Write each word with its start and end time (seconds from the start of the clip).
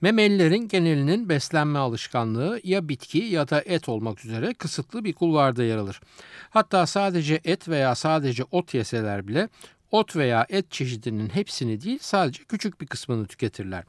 Memelilerin 0.00 0.68
genelinin 0.68 1.28
beslenme 1.28 1.78
alışkanlığı 1.78 2.60
ya 2.64 2.88
bitki 2.88 3.18
ya 3.18 3.48
da 3.48 3.62
et 3.66 3.88
olmak 3.88 4.24
üzere 4.24 4.54
kısıtlı 4.54 5.04
bir 5.04 5.12
kulvarda 5.12 5.64
yer 5.64 5.76
alır. 5.76 6.00
Hatta 6.50 6.86
sadece 6.86 7.40
et 7.44 7.68
veya 7.68 7.94
sadece 7.94 8.44
ot 8.50 8.74
yeseler 8.74 9.28
bile 9.28 9.48
ot 9.90 10.16
veya 10.16 10.46
et 10.48 10.70
çeşidinin 10.70 11.28
hepsini 11.28 11.82
değil 11.82 11.98
sadece 12.02 12.44
küçük 12.44 12.80
bir 12.80 12.86
kısmını 12.86 13.26
tüketirler. 13.26 13.84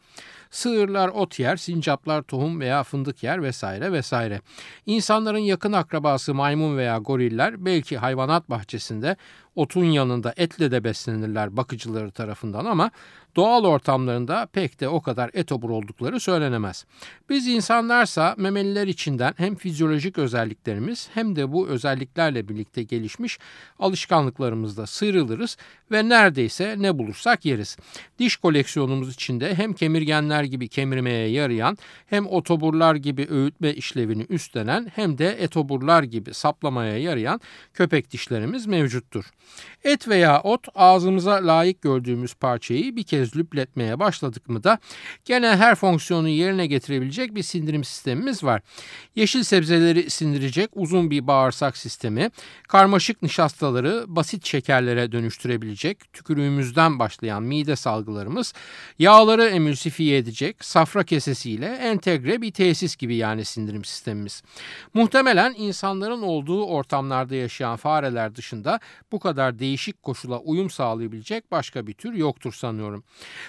Sığırlar 0.52 1.10
ot 1.10 1.40
yer, 1.40 1.58
sincaplar 1.58 2.22
tohum 2.22 2.60
veya 2.60 2.84
fındık 2.84 3.24
yer 3.24 3.44
vesaire 3.44 3.92
vesaire. 3.92 4.42
İnsanların 4.86 5.38
yakın 5.38 5.74
akrabası 5.74 6.34
maymun 6.34 6.78
veya 6.78 6.98
goriller 6.98 7.66
belki 7.66 7.98
hayvanat 7.98 8.50
bahçesinde 8.50 9.16
otun 9.56 9.86
yanında 9.86 10.34
etle 10.38 10.72
de 10.72 10.84
beslenirler 10.84 11.58
bakıcıları 11.58 12.12
tarafından 12.12 12.66
ama 12.66 12.92
doğal 13.36 13.64
ortamlarında 13.64 14.48
pek 14.54 14.80
de 14.80 14.88
o 14.88 15.02
kadar 15.02 15.32
etobur 15.34 15.70
oldukları 15.70 16.20
söylenemez. 16.20 16.86
Biz 17.30 17.48
insanlarsa 17.48 18.36
memeliler 18.38 18.88
içinden 18.88 19.34
hem 19.38 19.56
fizyolojik 19.56 20.18
özelliklerimiz 20.18 21.10
hem 21.14 21.36
de 21.36 21.52
bu 21.52 21.68
özelliklerle 21.68 22.48
birlikte 22.48 22.84
gelişmiş 22.84 23.40
alışkanlıklarımızda 23.80 24.88
sıyrılırız 24.88 25.58
ve 25.92 26.10
neredeyse 26.10 26.76
ne 26.78 26.98
bulursak 26.98 27.46
yeriz. 27.46 27.78
Diş 28.20 28.36
koleksiyonumuz 28.36 29.14
içinde 29.14 29.56
hem 29.56 29.74
kemirgenler 29.74 30.41
gibi 30.44 30.68
kemirmeye 30.68 31.28
yarayan 31.28 31.78
hem 32.06 32.28
otoburlar 32.28 32.96
gibi 32.96 33.28
öğütme 33.30 33.74
işlevini 33.74 34.26
üstlenen 34.30 34.92
hem 34.96 35.18
de 35.18 35.44
etoburlar 35.44 36.04
gibi 36.04 36.34
saplamaya 36.34 36.98
yarayan 36.98 37.42
köpek 37.74 38.12
dişlerimiz 38.12 38.66
mevcuttur. 38.66 39.26
Et 39.84 40.08
veya 40.08 40.42
ot 40.42 40.68
ağzımıza 40.76 41.48
layık 41.48 41.82
gördüğümüz 41.82 42.34
parçayı 42.34 42.96
bir 42.96 43.04
kez 43.04 43.36
lüpletmeye 43.36 44.00
başladık 44.00 44.50
mı 44.50 44.64
da 44.64 44.80
gene 45.26 45.48
her 45.48 45.76
fonksiyonu 45.76 46.30
yerine 46.30 46.68
getirebilecek 46.68 47.36
bir 47.36 47.44
sindirim 47.44 47.84
sistemimiz 47.84 48.44
var. 48.44 48.62
Yeşil 49.16 49.44
sebzeleri 49.44 50.10
sindirecek 50.10 50.70
uzun 50.74 51.12
bir 51.12 51.28
bağırsak 51.28 51.78
sistemi, 51.78 52.32
karmaşık 52.68 53.22
nişastaları 53.22 54.06
basit 54.08 54.46
şekerlere 54.46 55.12
dönüştürebilecek 55.12 56.14
tükürüğümüzden 56.14 57.00
başlayan 57.00 57.44
mide 57.44 57.76
salgılarımız, 57.76 58.54
yağları 59.00 59.46
emülsifiye 59.46 60.18
edecek 60.18 60.31
safra 60.60 61.04
kesesiyle 61.04 61.66
entegre 61.66 62.42
bir 62.42 62.52
tesis 62.52 62.96
gibi 62.96 63.16
yani 63.16 63.46
sindirim 63.46 63.86
sistemimiz. 63.86 64.44
Muhtemelen 64.94 65.54
insanların 65.58 66.22
olduğu 66.22 66.66
ortamlarda 66.66 67.36
yaşayan 67.36 67.76
fareler 67.76 68.36
dışında 68.36 68.80
bu 69.12 69.20
kadar 69.20 69.60
değişik 69.60 70.04
koşula 70.04 70.40
uyum 70.40 70.70
sağlayabilecek 70.70 71.52
başka 71.52 71.88
bir 71.88 71.94
tür 71.94 72.14
yoktur 72.14 72.54
sanıyorum. 72.54 73.04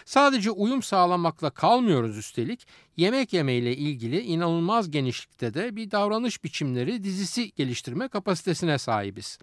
Sadece 0.04 0.50
uyum 0.50 0.82
sağlamakla 0.82 1.50
kalmıyoruz 1.50 2.18
üstelik 2.18 2.66
yemek 2.96 3.32
yemeyle 3.32 3.76
ilgili 3.76 4.20
inanılmaz 4.20 4.90
genişlikte 4.90 5.54
de 5.54 5.76
bir 5.76 5.90
davranış 5.90 6.44
biçimleri 6.44 7.04
dizisi 7.04 7.52
geliştirme 7.52 8.08
kapasitesine 8.08 8.78
sahibiz. 8.78 9.38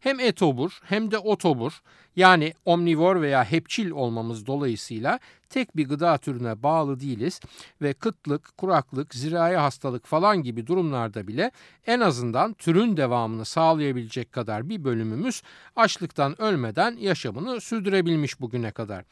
Hem 0.00 0.20
etobur 0.20 0.80
hem 0.84 1.10
de 1.10 1.18
otobur 1.18 1.80
yani 2.16 2.54
omnivor 2.64 3.20
veya 3.20 3.44
hepçil 3.44 3.90
olmamız 3.90 4.46
dolayısıyla 4.46 5.18
tek 5.50 5.76
bir 5.76 5.88
gıda 5.88 6.18
türüne 6.18 6.62
bağlı 6.62 7.00
değiliz 7.00 7.40
ve 7.82 7.92
kıtlık, 7.92 8.58
kuraklık, 8.58 9.14
zirai 9.14 9.56
hastalık 9.56 10.06
falan 10.06 10.42
gibi 10.42 10.66
durumlarda 10.66 11.28
bile 11.28 11.50
en 11.86 12.00
azından 12.00 12.52
türün 12.52 12.96
devamını 12.96 13.44
sağlayabilecek 13.44 14.32
kadar 14.32 14.68
bir 14.68 14.84
bölümümüz 14.84 15.42
açlıktan 15.76 16.42
ölmeden 16.42 16.96
yaşamını 16.96 17.60
sürdürebilmiş 17.60 18.40
bugüne 18.40 18.70
kadar. 18.70 19.04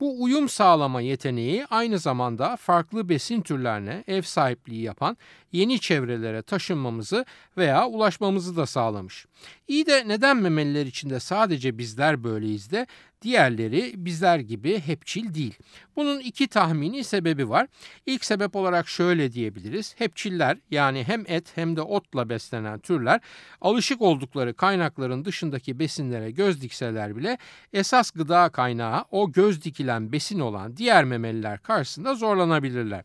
Bu 0.00 0.22
uyum 0.22 0.48
sağlama 0.48 1.00
yeteneği 1.00 1.66
aynı 1.66 1.98
zamanda 1.98 2.56
farklı 2.56 3.08
besin 3.08 3.40
türlerine 3.40 4.04
ev 4.06 4.22
sahipliği 4.22 4.82
yapan 4.82 5.16
yeni 5.52 5.80
çevrelere 5.80 6.42
taşınmamızı 6.42 7.24
veya 7.56 7.86
ulaşmamızı 7.86 8.56
da 8.56 8.66
sağlamış. 8.66 9.26
İyi 9.68 9.86
de 9.86 10.08
neden 10.08 10.36
memeliler 10.36 10.86
içinde 10.86 11.20
sadece 11.20 11.78
bizler 11.78 12.24
böyleyiz 12.24 12.70
de 12.70 12.86
Diğerleri 13.22 13.92
bizler 13.96 14.38
gibi 14.38 14.80
hepçil 14.80 15.34
değil. 15.34 15.58
Bunun 15.96 16.20
iki 16.20 16.48
tahmini 16.48 17.04
sebebi 17.04 17.48
var. 17.48 17.66
İlk 18.06 18.24
sebep 18.24 18.56
olarak 18.56 18.88
şöyle 18.88 19.32
diyebiliriz. 19.32 19.94
Hepçiller 19.98 20.58
yani 20.70 21.04
hem 21.04 21.24
et 21.28 21.52
hem 21.54 21.76
de 21.76 21.82
otla 21.82 22.28
beslenen 22.28 22.78
türler 22.78 23.20
alışık 23.60 24.02
oldukları 24.02 24.54
kaynakların 24.54 25.24
dışındaki 25.24 25.78
besinlere 25.78 26.30
göz 26.30 26.62
dikseler 26.62 27.16
bile 27.16 27.38
esas 27.72 28.10
gıda 28.10 28.48
kaynağı 28.48 29.04
o 29.10 29.32
göz 29.32 29.64
dikilen 29.64 30.12
besin 30.12 30.40
olan 30.40 30.76
diğer 30.76 31.04
memeliler 31.04 31.58
karşısında 31.58 32.14
zorlanabilirler. 32.14 33.04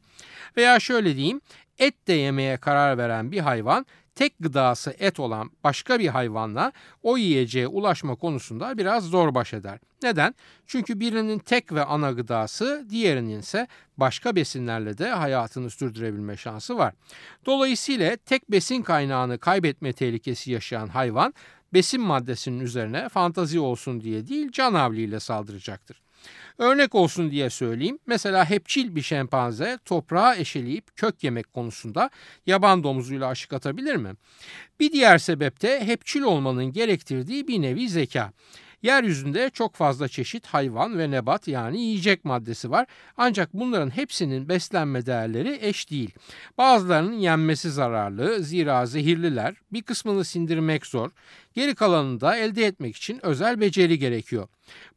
Veya 0.57 0.79
şöyle 0.79 1.15
diyeyim 1.15 1.41
et 1.79 2.07
de 2.07 2.13
yemeye 2.13 2.57
karar 2.57 2.97
veren 2.97 3.31
bir 3.31 3.39
hayvan 3.39 3.85
tek 4.15 4.33
gıdası 4.39 4.95
et 4.99 5.19
olan 5.19 5.51
başka 5.63 5.99
bir 5.99 6.07
hayvanla 6.07 6.71
o 7.03 7.17
yiyeceğe 7.17 7.67
ulaşma 7.67 8.15
konusunda 8.15 8.77
biraz 8.77 9.03
zor 9.03 9.35
baş 9.35 9.53
eder. 9.53 9.79
Neden? 10.03 10.35
Çünkü 10.67 10.99
birinin 10.99 11.39
tek 11.39 11.73
ve 11.73 11.85
ana 11.85 12.11
gıdası, 12.11 12.85
diğerinin 12.89 13.39
ise 13.39 13.67
başka 13.97 14.35
besinlerle 14.35 14.97
de 14.97 15.09
hayatını 15.09 15.69
sürdürebilme 15.69 16.37
şansı 16.37 16.77
var. 16.77 16.93
Dolayısıyla 17.45 18.15
tek 18.15 18.51
besin 18.51 18.81
kaynağını 18.81 19.37
kaybetme 19.37 19.93
tehlikesi 19.93 20.51
yaşayan 20.51 20.87
hayvan 20.87 21.33
besin 21.73 22.01
maddesinin 22.01 22.59
üzerine 22.59 23.09
fantazi 23.09 23.59
olsun 23.59 24.01
diye 24.01 24.27
değil 24.27 24.51
can 24.51 24.73
havliyle 24.73 25.19
saldıracaktır. 25.19 26.04
Örnek 26.57 26.95
olsun 26.95 27.31
diye 27.31 27.49
söyleyeyim. 27.49 27.99
Mesela 28.05 28.49
hepçil 28.49 28.95
bir 28.95 29.01
şempanze 29.01 29.79
toprağa 29.85 30.35
eşeleyip 30.35 30.95
kök 30.95 31.23
yemek 31.23 31.53
konusunda 31.53 32.09
yaban 32.45 32.83
domuzuyla 32.83 33.27
aşık 33.27 33.53
atabilir 33.53 33.95
mi? 33.95 34.13
Bir 34.79 34.91
diğer 34.91 35.17
sebep 35.17 35.61
de 35.61 35.85
hepçil 35.85 36.21
olmanın 36.21 36.65
gerektirdiği 36.65 37.47
bir 37.47 37.61
nevi 37.61 37.89
zeka. 37.89 38.31
Yeryüzünde 38.83 39.49
çok 39.49 39.75
fazla 39.75 40.07
çeşit 40.07 40.45
hayvan 40.45 40.99
ve 40.99 41.11
nebat 41.11 41.47
yani 41.47 41.81
yiyecek 41.81 42.25
maddesi 42.25 42.71
var. 42.71 42.87
Ancak 43.17 43.53
bunların 43.53 43.89
hepsinin 43.89 44.49
beslenme 44.49 45.05
değerleri 45.05 45.59
eş 45.61 45.89
değil. 45.89 46.11
Bazılarının 46.57 47.13
yenmesi 47.13 47.71
zararlı, 47.71 48.43
zira 48.43 48.85
zehirliler, 48.85 49.55
bir 49.73 49.81
kısmını 49.81 50.25
sindirmek 50.25 50.85
zor. 50.85 51.11
Geri 51.53 51.75
kalanını 51.75 52.21
da 52.21 52.37
elde 52.37 52.65
etmek 52.65 52.95
için 52.95 53.25
özel 53.25 53.61
beceri 53.61 53.99
gerekiyor. 53.99 54.47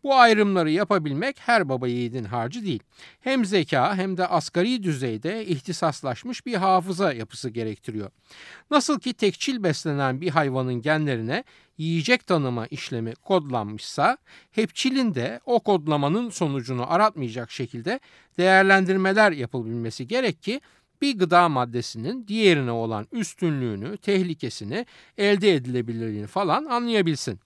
Bu 0.03 0.15
ayrımları 0.15 0.71
yapabilmek 0.71 1.37
her 1.41 1.69
baba 1.69 1.89
yiğidin 1.89 2.25
harcı 2.25 2.65
değil. 2.65 2.83
Hem 3.21 3.45
zeka 3.45 3.97
hem 3.97 4.17
de 4.17 4.27
asgari 4.27 4.83
düzeyde 4.83 5.47
ihtisaslaşmış 5.47 6.47
bir 6.47 6.55
hafıza 6.55 7.13
yapısı 7.13 7.51
gerektiriyor. 7.51 8.11
Nasıl 8.71 9.01
ki 9.01 9.15
tekçil 9.15 9.63
beslenen 9.63 10.21
bir 10.21 10.31
hayvanın 10.31 10.83
genlerine 10.83 11.45
yiyecek 11.79 12.27
tanıma 12.27 12.67
işlemi 12.67 13.15
kodlanmışsa, 13.15 14.19
hepçilin 14.51 15.15
de 15.15 15.41
o 15.47 15.61
kodlamanın 15.61 16.31
sonucunu 16.31 16.93
aratmayacak 16.93 17.51
şekilde 17.51 18.01
değerlendirmeler 18.39 19.33
yapılabilmesi 19.33 20.07
gerek 20.09 20.43
ki 20.43 20.61
bir 21.03 21.19
gıda 21.19 21.49
maddesinin 21.49 22.29
diğerine 22.29 22.71
olan 22.71 23.07
üstünlüğünü, 23.13 23.97
tehlikesini, 23.97 24.87
elde 25.19 25.55
edilebilirliğini 25.55 26.27
falan 26.27 26.65
anlayabilsin. 26.65 27.41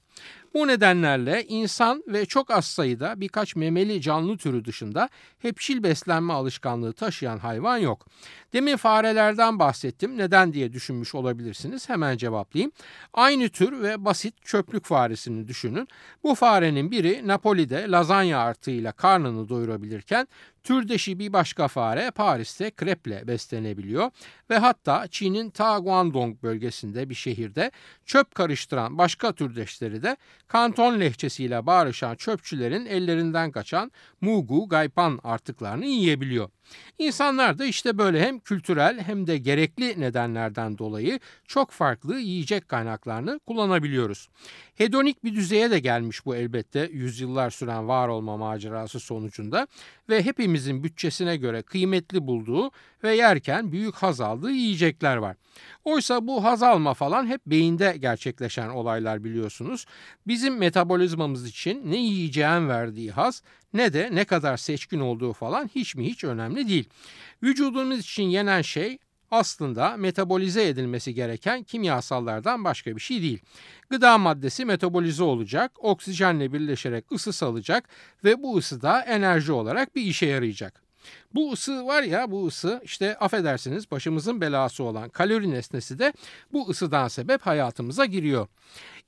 Bu 0.55 0.67
nedenlerle 0.67 1.45
insan 1.49 2.05
ve 2.09 2.27
çok 2.27 2.51
az 2.51 2.65
sayıda 2.65 3.21
birkaç 3.21 3.57
memeli 3.57 4.01
canlı 4.01 4.37
türü 4.37 4.65
dışında 4.65 5.09
hepçil 5.39 5.83
beslenme 5.83 6.33
alışkanlığı 6.33 6.93
taşıyan 6.93 7.39
hayvan 7.39 7.79
yok. 7.79 8.07
Demin 8.53 8.77
farelerden 8.77 9.59
bahsettim. 9.59 10.19
Neden 10.19 10.53
diye 10.53 10.73
düşünmüş 10.73 11.15
olabilirsiniz. 11.15 11.89
Hemen 11.89 12.17
cevaplayayım. 12.17 12.73
Aynı 13.13 13.49
tür 13.49 13.83
ve 13.83 14.05
basit 14.05 14.45
çöplük 14.45 14.85
faresini 14.85 15.49
düşünün. 15.49 15.89
Bu 16.23 16.35
farenin 16.35 16.91
biri 16.91 17.29
Napoli'de 17.29 17.87
lazanya 17.89 18.39
artığıyla 18.39 18.93
karnını 18.93 19.49
doyurabilirken 19.49 20.27
Türdeşi 20.63 21.19
bir 21.19 21.33
başka 21.33 21.69
fare 21.69 22.11
Paris'te 22.11 22.71
kreple 22.71 23.27
beslenebiliyor 23.27 24.11
ve 24.51 24.59
hatta 24.59 25.09
Çin'in 25.09 25.51
Ta 25.51 25.79
Guangdong 25.79 26.43
bölgesinde 26.43 27.11
bir 27.11 27.15
şehirde 27.15 27.71
çöp 28.07 28.35
karıştıran 28.35 28.99
başka 28.99 29.33
türdeşleri 29.33 30.03
de 30.03 30.17
kanton 30.53 31.01
lehçesiyle 31.01 31.67
bağırışan 31.67 32.17
çöpçülerin 32.17 32.87
ellerinden 32.87 33.53
kaçan 33.53 33.93
mugu 34.21 34.69
gaypan 34.69 35.21
artıklarını 35.25 35.87
yiyebiliyor. 35.87 36.51
İnsanlar 36.99 37.59
da 37.59 37.65
işte 37.65 37.99
böyle 37.99 38.27
hem 38.27 38.39
kültürel 38.39 39.01
hem 39.01 39.27
de 39.27 39.39
gerekli 39.39 40.01
nedenlerden 40.01 40.79
dolayı 40.79 41.21
çok 41.47 41.71
farklı 41.71 42.19
yiyecek 42.19 42.69
kaynaklarını 42.69 43.41
kullanabiliyoruz. 43.47 44.29
Hedonik 44.75 45.25
bir 45.25 45.35
düzeye 45.35 45.71
de 45.71 45.79
gelmiş 45.79 46.27
bu 46.27 46.37
elbette 46.37 46.91
yüzyıllar 46.93 47.51
süren 47.51 47.89
var 47.89 48.09
olma 48.09 48.37
macerası 48.37 49.01
sonucunda 49.01 49.67
ve 50.09 50.23
hepimizin 50.23 50.85
bütçesine 50.85 51.37
göre 51.37 51.63
kıymetli 51.63 52.27
bulduğu 52.27 52.71
ve 53.05 53.17
yerken 53.17 53.73
büyük 53.73 53.95
haz 53.95 54.21
aldığı 54.21 54.51
yiyecekler 54.51 55.17
var. 55.17 55.37
Oysa 55.85 56.27
bu 56.27 56.45
haz 56.45 56.63
alma 56.63 56.95
falan 56.95 57.27
hep 57.27 57.47
beyinde 57.47 57.97
gerçekleşen 57.99 58.69
olaylar 58.69 59.25
biliyorsunuz. 59.25 59.87
Bizim 60.27 60.59
metabolizmamız 60.59 61.49
için 61.49 61.91
ne 61.91 61.97
yiyeceğin 61.97 62.69
verdiği 62.69 63.11
haz 63.11 63.43
ne 63.75 63.93
de 63.93 64.09
ne 64.13 64.25
kadar 64.25 64.57
seçkin 64.57 65.01
olduğu 65.01 65.33
falan 65.33 65.71
hiç 65.75 65.95
mi 65.95 66.07
hiç 66.07 66.25
önemli 66.25 66.69
değil. 66.69 66.89
Vücudumuz 67.43 68.01
için 68.01 68.23
yenen 68.23 68.63
şey 68.63 68.99
aslında 69.31 69.97
metabolize 69.97 70.69
edilmesi 70.69 71.15
gereken 71.15 71.63
kimyasallardan 71.63 72.65
başka 72.65 72.97
bir 72.97 73.01
şey 73.01 73.23
değil. 73.23 73.41
Gıda 73.91 74.19
maddesi 74.19 74.65
metabolize 74.65 75.23
olacak, 75.23 75.73
oksijenle 75.79 76.53
birleşerek 76.53 77.13
ısı 77.13 77.33
salacak 77.33 77.89
ve 78.25 78.43
bu 78.43 78.57
ısı 78.57 78.83
da 78.83 79.01
enerji 79.01 79.53
olarak 79.53 79.97
bir 79.97 80.03
işe 80.03 80.27
yarayacak. 80.27 80.83
Bu 81.35 81.53
ısı 81.53 81.87
var 81.87 82.03
ya 82.03 82.31
bu 82.31 82.47
ısı 82.47 82.81
işte 82.85 83.17
affedersiniz 83.19 83.91
başımızın 83.91 84.41
belası 84.41 84.85
olan 84.85 85.09
kalori 85.09 85.51
nesnesi 85.51 85.99
de 85.99 86.13
bu 86.53 86.69
ısıdan 86.69 87.09
sebep 87.09 87.43
hayatımıza 87.43 88.05
giriyor. 88.05 88.47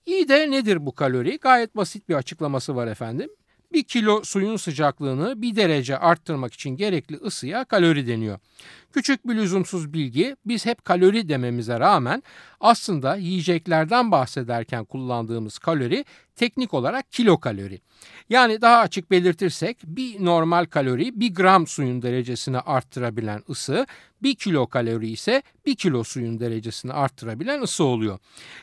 İyi 0.07 0.29
de 0.29 0.51
nedir 0.51 0.87
bu 0.87 0.95
kalori? 0.95 1.39
Gayet 1.39 1.77
basit 1.77 2.09
bir 2.09 2.15
açıklaması 2.15 2.77
var 2.77 2.87
efendim. 2.87 3.31
Bir 3.75 3.83
kilo 3.83 4.25
suyun 4.25 4.57
sıcaklığını 4.57 5.43
bir 5.43 5.57
derece 5.57 5.99
arttırmak 5.99 6.55
için 6.55 6.71
gerekli 6.71 7.17
ısıya 7.17 7.65
kalori 7.65 8.07
deniyor. 8.07 8.39
Küçük 8.95 9.29
bir 9.29 9.35
lüzumsuz 9.35 9.93
bilgi 9.93 10.37
biz 10.47 10.67
hep 10.67 10.85
kalori 10.85 11.29
dememize 11.29 11.81
rağmen 11.81 12.23
aslında 12.61 13.17
yiyeceklerden 13.17 14.11
bahsederken 14.11 14.85
kullandığımız 14.85 15.59
kalori 15.59 16.05
teknik 16.37 16.75
olarak 16.75 17.13
kilokalori. 17.13 17.81
Yani 18.29 18.61
daha 18.61 18.79
açık 18.79 19.11
belirtirsek 19.11 19.79
bir 19.85 20.25
normal 20.25 20.65
kalori 20.65 21.21
bir 21.21 21.35
gram 21.35 21.67
suyun 21.67 22.03
derecesini 22.03 22.59
arttırabilen 22.59 23.43
ısı, 23.51 23.87
bir 24.23 24.35
kilo 24.35 24.67
kalori 24.67 25.11
ise 25.11 25.43
bir 25.67 25.75
kilo 25.75 26.05
suyun 26.05 26.41
derecesini 26.41 26.93
arttırabilen 26.93 27.63
ısı 27.63 27.85
oluyor. 27.85 28.19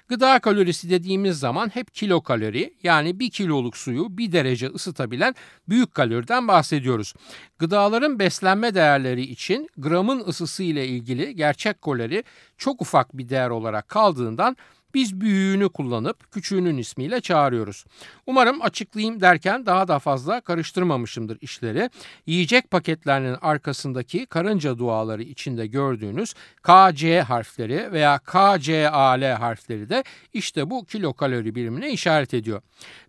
Gıda 0.07 0.39
kalorisi 0.39 0.89
dediğimiz 0.89 1.39
zaman 1.39 1.69
hep 1.69 1.94
kilo 1.94 2.22
kalori 2.22 2.74
yani 2.83 3.19
bir 3.19 3.30
kiloluk 3.30 3.78
suyu 3.78 4.18
bir 4.18 4.31
derece 4.31 4.68
ısıtabilen 4.68 5.36
büyük 5.69 5.94
kaloriden 5.94 6.48
bahsediyoruz. 6.48 7.13
Gıdaların 7.62 8.19
beslenme 8.19 8.75
değerleri 8.75 9.22
için 9.22 9.69
gramın 9.78 10.24
ısısı 10.28 10.63
ile 10.63 10.88
ilgili 10.88 11.36
gerçek 11.36 11.81
kalori 11.81 12.24
çok 12.58 12.81
ufak 12.81 13.18
bir 13.18 13.30
değer 13.30 13.50
olarak 13.50 13.90
kaldığından 13.90 14.58
biz 14.94 15.22
büyüğünü 15.22 15.70
kullanıp 15.70 16.32
küçüğünün 16.32 16.78
ismiyle 16.78 17.22
çağırıyoruz. 17.22 17.86
Umarım 18.28 18.62
açıklayayım 18.62 19.22
derken 19.22 19.66
daha 19.66 19.88
da 19.88 20.00
fazla 20.00 20.42
karıştırmamışımdır 20.42 21.38
işleri. 21.42 21.90
Yiyecek 22.26 22.72
paketlerinin 22.72 23.38
arkasındaki 23.42 24.26
karınca 24.26 24.78
duaları 24.78 25.24
içinde 25.24 25.68
gördüğünüz 25.68 26.34
KC 26.64 27.22
harfleri 27.22 27.92
veya 27.92 28.20
KCAL 28.20 29.34
harfleri 29.34 29.90
de 29.90 30.04
işte 30.34 30.70
bu 30.70 30.86
kilokalori 30.86 31.56
birimine 31.56 31.92
işaret 31.92 32.34
ediyor. 32.34 32.62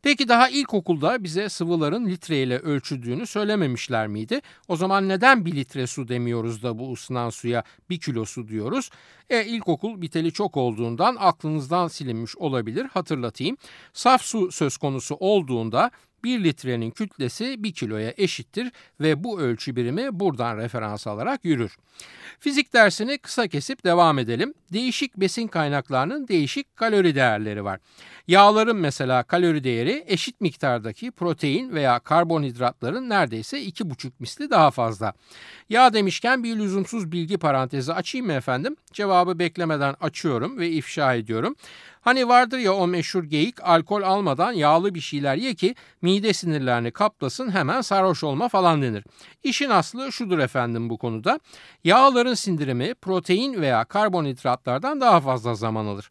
Peki 0.02 0.28
daha 0.28 0.48
ilkokulda 0.48 1.24
bize 1.24 1.48
sıvıların 1.48 2.06
litreyle 2.06 2.58
ölçüldüğünü 2.58 3.26
söylememişler 3.26 4.06
miydi? 4.06 4.40
O 4.68 4.76
zaman 4.76 5.08
neden 5.08 5.44
bir 5.46 5.52
litre 5.52 5.86
su 5.86 6.08
demiyoruz 6.08 6.62
da 6.62 6.78
bu 6.78 6.92
ısınan 6.92 7.30
suya 7.30 7.62
bir 7.90 8.00
kilo 8.00 8.24
su 8.24 8.48
diyoruz? 8.48 8.90
E, 9.30 9.44
ilkokul 9.44 10.02
biteli 10.02 10.32
çok 10.32 10.56
olduğundan 10.56 11.16
aklınızdan 11.72 11.88
silinmiş 11.88 12.36
olabilir 12.36 12.86
hatırlatayım. 12.94 13.56
Saf 13.92 14.22
su 14.22 14.52
söz 14.52 14.76
konusu 14.76 15.16
olduğunda 15.20 15.90
1 16.24 16.44
litrenin 16.44 16.90
kütlesi 16.90 17.62
1 17.64 17.72
kiloya 17.72 18.14
eşittir 18.16 18.72
ve 19.00 19.24
bu 19.24 19.40
ölçü 19.40 19.76
birimi 19.76 20.20
buradan 20.20 20.56
referans 20.56 21.06
alarak 21.06 21.44
yürür. 21.44 21.76
Fizik 22.40 22.72
dersini 22.72 23.18
kısa 23.18 23.48
kesip 23.48 23.84
devam 23.84 24.18
edelim. 24.18 24.54
Değişik 24.72 25.16
besin 25.16 25.48
kaynaklarının 25.48 26.28
değişik 26.28 26.76
kalori 26.76 27.14
değerleri 27.14 27.64
var. 27.64 27.80
Yağların 28.28 28.76
mesela 28.76 29.22
kalori 29.22 29.64
değeri 29.64 30.04
eşit 30.06 30.40
miktardaki 30.40 31.10
protein 31.10 31.72
veya 31.72 31.98
karbonhidratların 31.98 33.08
neredeyse 33.08 33.62
2,5 33.62 34.10
misli 34.18 34.50
daha 34.50 34.70
fazla. 34.70 35.12
Yağ 35.68 35.92
demişken 35.92 36.44
bir 36.44 36.56
lüzumsuz 36.56 37.12
bilgi 37.12 37.38
parantezi 37.38 37.92
açayım 37.92 38.26
mı 38.26 38.32
efendim? 38.32 38.76
Cevabı 38.92 39.38
beklemeden 39.38 39.96
açıyorum 40.00 40.58
ve 40.58 40.70
ifşa 40.70 41.14
ediyorum. 41.14 41.56
Hani 42.02 42.28
vardır 42.28 42.58
ya 42.58 42.74
o 42.74 42.86
meşhur 42.86 43.24
geyik 43.24 43.62
alkol 43.62 44.02
almadan 44.02 44.52
yağlı 44.52 44.94
bir 44.94 45.00
şeyler 45.00 45.36
ye 45.36 45.54
ki 45.54 45.74
mide 46.02 46.32
sinirlerini 46.32 46.90
kaplasın 46.90 47.50
hemen 47.50 47.80
sarhoş 47.80 48.24
olma 48.24 48.48
falan 48.48 48.82
denir. 48.82 49.04
İşin 49.42 49.70
aslı 49.70 50.12
şudur 50.12 50.38
efendim 50.38 50.90
bu 50.90 50.98
konuda. 50.98 51.40
Yağların 51.84 52.34
sindirimi 52.34 52.94
protein 52.94 53.60
veya 53.60 53.84
karbonhidratlardan 53.84 55.00
daha 55.00 55.20
fazla 55.20 55.54
zaman 55.54 55.86
alır. 55.86 56.10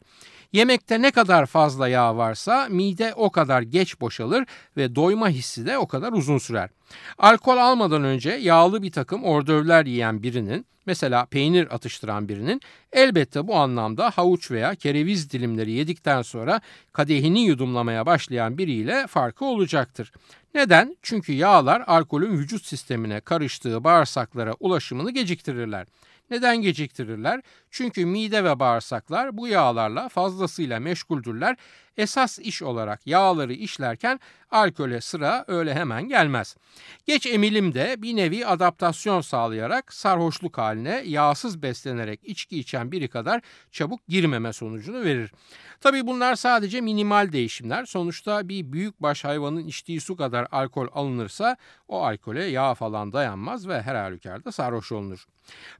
Yemekte 0.52 1.02
ne 1.02 1.10
kadar 1.10 1.46
fazla 1.46 1.88
yağ 1.88 2.16
varsa 2.16 2.68
mide 2.70 3.14
o 3.14 3.30
kadar 3.30 3.62
geç 3.62 4.00
boşalır 4.00 4.44
ve 4.76 4.94
doyma 4.94 5.28
hissi 5.28 5.66
de 5.66 5.78
o 5.78 5.86
kadar 5.86 6.12
uzun 6.12 6.38
sürer. 6.38 6.70
Alkol 7.18 7.56
almadan 7.56 8.04
önce 8.04 8.30
yağlı 8.30 8.82
bir 8.82 8.92
takım 8.92 9.24
ordövler 9.24 9.86
yiyen 9.86 10.22
birinin 10.22 10.66
mesela 10.86 11.24
peynir 11.24 11.74
atıştıran 11.74 12.28
birinin 12.28 12.60
elbette 12.92 13.46
bu 13.48 13.56
anlamda 13.56 14.10
havuç 14.10 14.50
veya 14.50 14.74
kereviz 14.74 15.32
dilimleri 15.32 15.70
yedikten 15.70 16.22
sonra 16.22 16.60
kadehini 16.92 17.44
yudumlamaya 17.44 18.06
başlayan 18.06 18.58
biriyle 18.58 19.06
farkı 19.06 19.44
olacaktır. 19.44 20.12
Neden? 20.54 20.96
Çünkü 21.02 21.32
yağlar 21.32 21.84
alkolün 21.86 22.38
vücut 22.38 22.64
sistemine 22.64 23.20
karıştığı 23.20 23.84
bağırsaklara 23.84 24.54
ulaşımını 24.60 25.10
geciktirirler. 25.10 25.86
Neden 26.30 26.62
geciktirirler? 26.62 27.40
Çünkü 27.70 28.06
mide 28.06 28.44
ve 28.44 28.58
bağırsaklar 28.60 29.36
bu 29.36 29.48
yağlarla 29.48 30.08
fazlasıyla 30.08 30.80
meşguldürler. 30.80 31.56
Esas 31.96 32.38
iş 32.38 32.62
olarak 32.62 33.06
yağları 33.06 33.52
işlerken 33.52 34.20
alkole 34.50 35.00
sıra 35.00 35.44
öyle 35.48 35.74
hemen 35.74 36.08
gelmez. 36.08 36.56
Geç 37.06 37.26
emilim 37.26 37.74
de 37.74 37.94
bir 37.98 38.16
nevi 38.16 38.46
adaptasyon 38.46 39.20
sağlayarak 39.20 39.92
sarhoşluk 39.92 40.58
haline 40.58 41.02
yağsız 41.06 41.62
beslenerek 41.62 42.20
içki 42.24 42.58
içen 42.58 42.92
biri 42.92 43.08
kadar 43.08 43.40
çabuk 43.70 44.06
girmeme 44.08 44.52
sonucunu 44.52 45.04
verir. 45.04 45.32
Tabi 45.80 46.06
bunlar 46.06 46.34
sadece 46.34 46.80
minimal 46.80 47.32
değişimler. 47.32 47.84
Sonuçta 47.84 48.48
bir 48.48 48.72
büyük 48.72 49.02
baş 49.02 49.24
hayvanın 49.24 49.66
içtiği 49.66 50.00
su 50.00 50.16
kadar 50.16 50.46
alkol 50.52 50.88
alınırsa 50.92 51.56
o 51.88 52.04
alkole 52.04 52.44
yağ 52.44 52.74
falan 52.74 53.12
dayanmaz 53.12 53.68
ve 53.68 53.82
her 53.82 53.94
halükarda 53.94 54.52
sarhoş 54.52 54.92
olunur. 54.92 55.26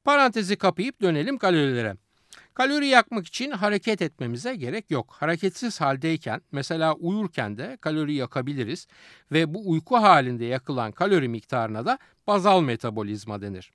Parantezi 0.05 0.57
kapayıp 0.57 1.01
dönelim 1.01 1.39
kalorilere. 1.39 1.97
Kalori 2.55 2.87
yakmak 2.87 3.27
için 3.27 3.51
hareket 3.51 4.03
etmemize 4.03 4.55
gerek 4.55 4.91
yok. 4.91 5.17
Hareketsiz 5.19 5.81
haldeyken 5.81 6.41
mesela 6.53 6.95
uyurken 6.95 7.59
de 7.59 7.79
kalori 7.81 8.15
yakabiliriz 8.15 8.87
ve 9.33 9.55
bu 9.55 9.71
uyku 9.71 9.97
halinde 9.97 10.45
yakılan 10.45 10.93
kalori 10.93 11.29
miktarına 11.29 11.87
da 11.87 11.99
bazal 12.27 12.63
metabolizma 12.63 13.43
denir. 13.43 13.73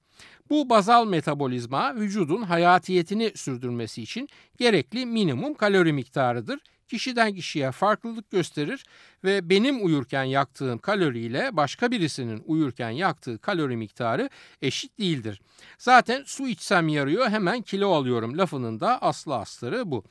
Bu 0.50 0.70
bazal 0.70 1.08
metabolizma 1.08 1.96
vücudun 1.96 2.42
hayatiyetini 2.42 3.32
sürdürmesi 3.36 4.02
için 4.02 4.30
gerekli 4.58 5.06
minimum 5.06 5.54
kalori 5.54 5.94
miktarıdır 5.94 6.60
kişiden 6.88 7.36
kişiye 7.36 7.72
farklılık 7.72 8.32
gösterir 8.32 8.84
ve 9.24 9.50
benim 9.50 9.86
uyurken 9.86 10.24
yaktığım 10.24 10.78
kaloriyle 10.78 11.50
başka 11.54 11.92
birisinin 11.92 12.44
uyurken 12.46 12.90
yaktığı 12.90 13.38
kalori 13.38 13.78
miktarı 13.78 14.30
eşit 14.62 15.00
değildir. 15.00 15.42
Zaten 15.78 16.24
su 16.26 16.48
içsem 16.48 16.88
yarıyor 16.88 17.30
hemen 17.30 17.62
kilo 17.62 17.92
alıyorum 17.92 18.38
lafının 18.38 18.80
da 18.80 19.02
aslı 19.02 19.36
astarı 19.36 19.92
bu. 19.92 20.04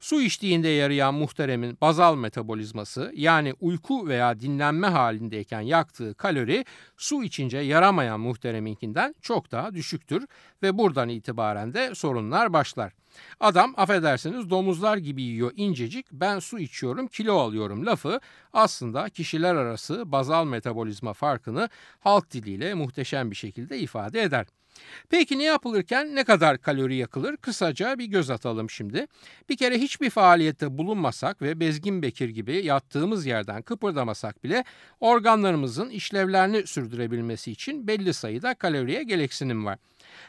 Su 0.00 0.22
içtiğinde 0.22 0.68
yarayan 0.68 1.14
muhteremin 1.14 1.78
bazal 1.80 2.16
metabolizması 2.16 3.12
yani 3.14 3.54
uyku 3.60 4.08
veya 4.08 4.40
dinlenme 4.40 4.86
halindeyken 4.86 5.60
yaktığı 5.60 6.14
kalori 6.14 6.64
su 6.96 7.24
içince 7.24 7.58
yaramayan 7.58 8.20
muhtereminkinden 8.20 9.14
çok 9.22 9.52
daha 9.52 9.74
düşüktür 9.74 10.26
ve 10.62 10.78
buradan 10.78 11.08
itibaren 11.08 11.74
de 11.74 11.94
sorunlar 11.94 12.52
başlar. 12.52 12.92
Adam 13.40 13.74
affedersiniz 13.76 14.50
domuzlar 14.50 14.96
gibi 14.96 15.22
yiyor 15.22 15.52
incecik 15.56 16.06
ben 16.12 16.38
su 16.38 16.58
içiyorum 16.58 17.06
kilo 17.06 17.38
alıyorum 17.38 17.86
lafı 17.86 18.20
aslında 18.52 19.08
kişiler 19.08 19.54
arası 19.54 20.12
bazal 20.12 20.44
metabolizma 20.44 21.12
farkını 21.12 21.68
halk 22.00 22.30
diliyle 22.30 22.74
muhteşem 22.74 23.30
bir 23.30 23.36
şekilde 23.36 23.78
ifade 23.78 24.22
eder. 24.22 24.46
Peki 25.10 25.38
ne 25.38 25.44
yapılırken 25.44 26.14
ne 26.14 26.24
kadar 26.24 26.58
kalori 26.58 26.96
yakılır? 26.96 27.36
Kısaca 27.36 27.98
bir 27.98 28.04
göz 28.04 28.30
atalım 28.30 28.70
şimdi. 28.70 29.06
Bir 29.48 29.56
kere 29.56 29.78
hiçbir 29.78 30.10
faaliyette 30.10 30.78
bulunmasak 30.78 31.42
ve 31.42 31.60
bezgin 31.60 32.02
bekir 32.02 32.28
gibi 32.28 32.66
yattığımız 32.66 33.26
yerden 33.26 33.62
kıpırdamasak 33.62 34.44
bile 34.44 34.64
organlarımızın 35.00 35.90
işlevlerini 35.90 36.66
sürdürebilmesi 36.66 37.52
için 37.52 37.86
belli 37.86 38.14
sayıda 38.14 38.54
kaloriye 38.54 39.02
gereksinim 39.02 39.66
var. 39.66 39.78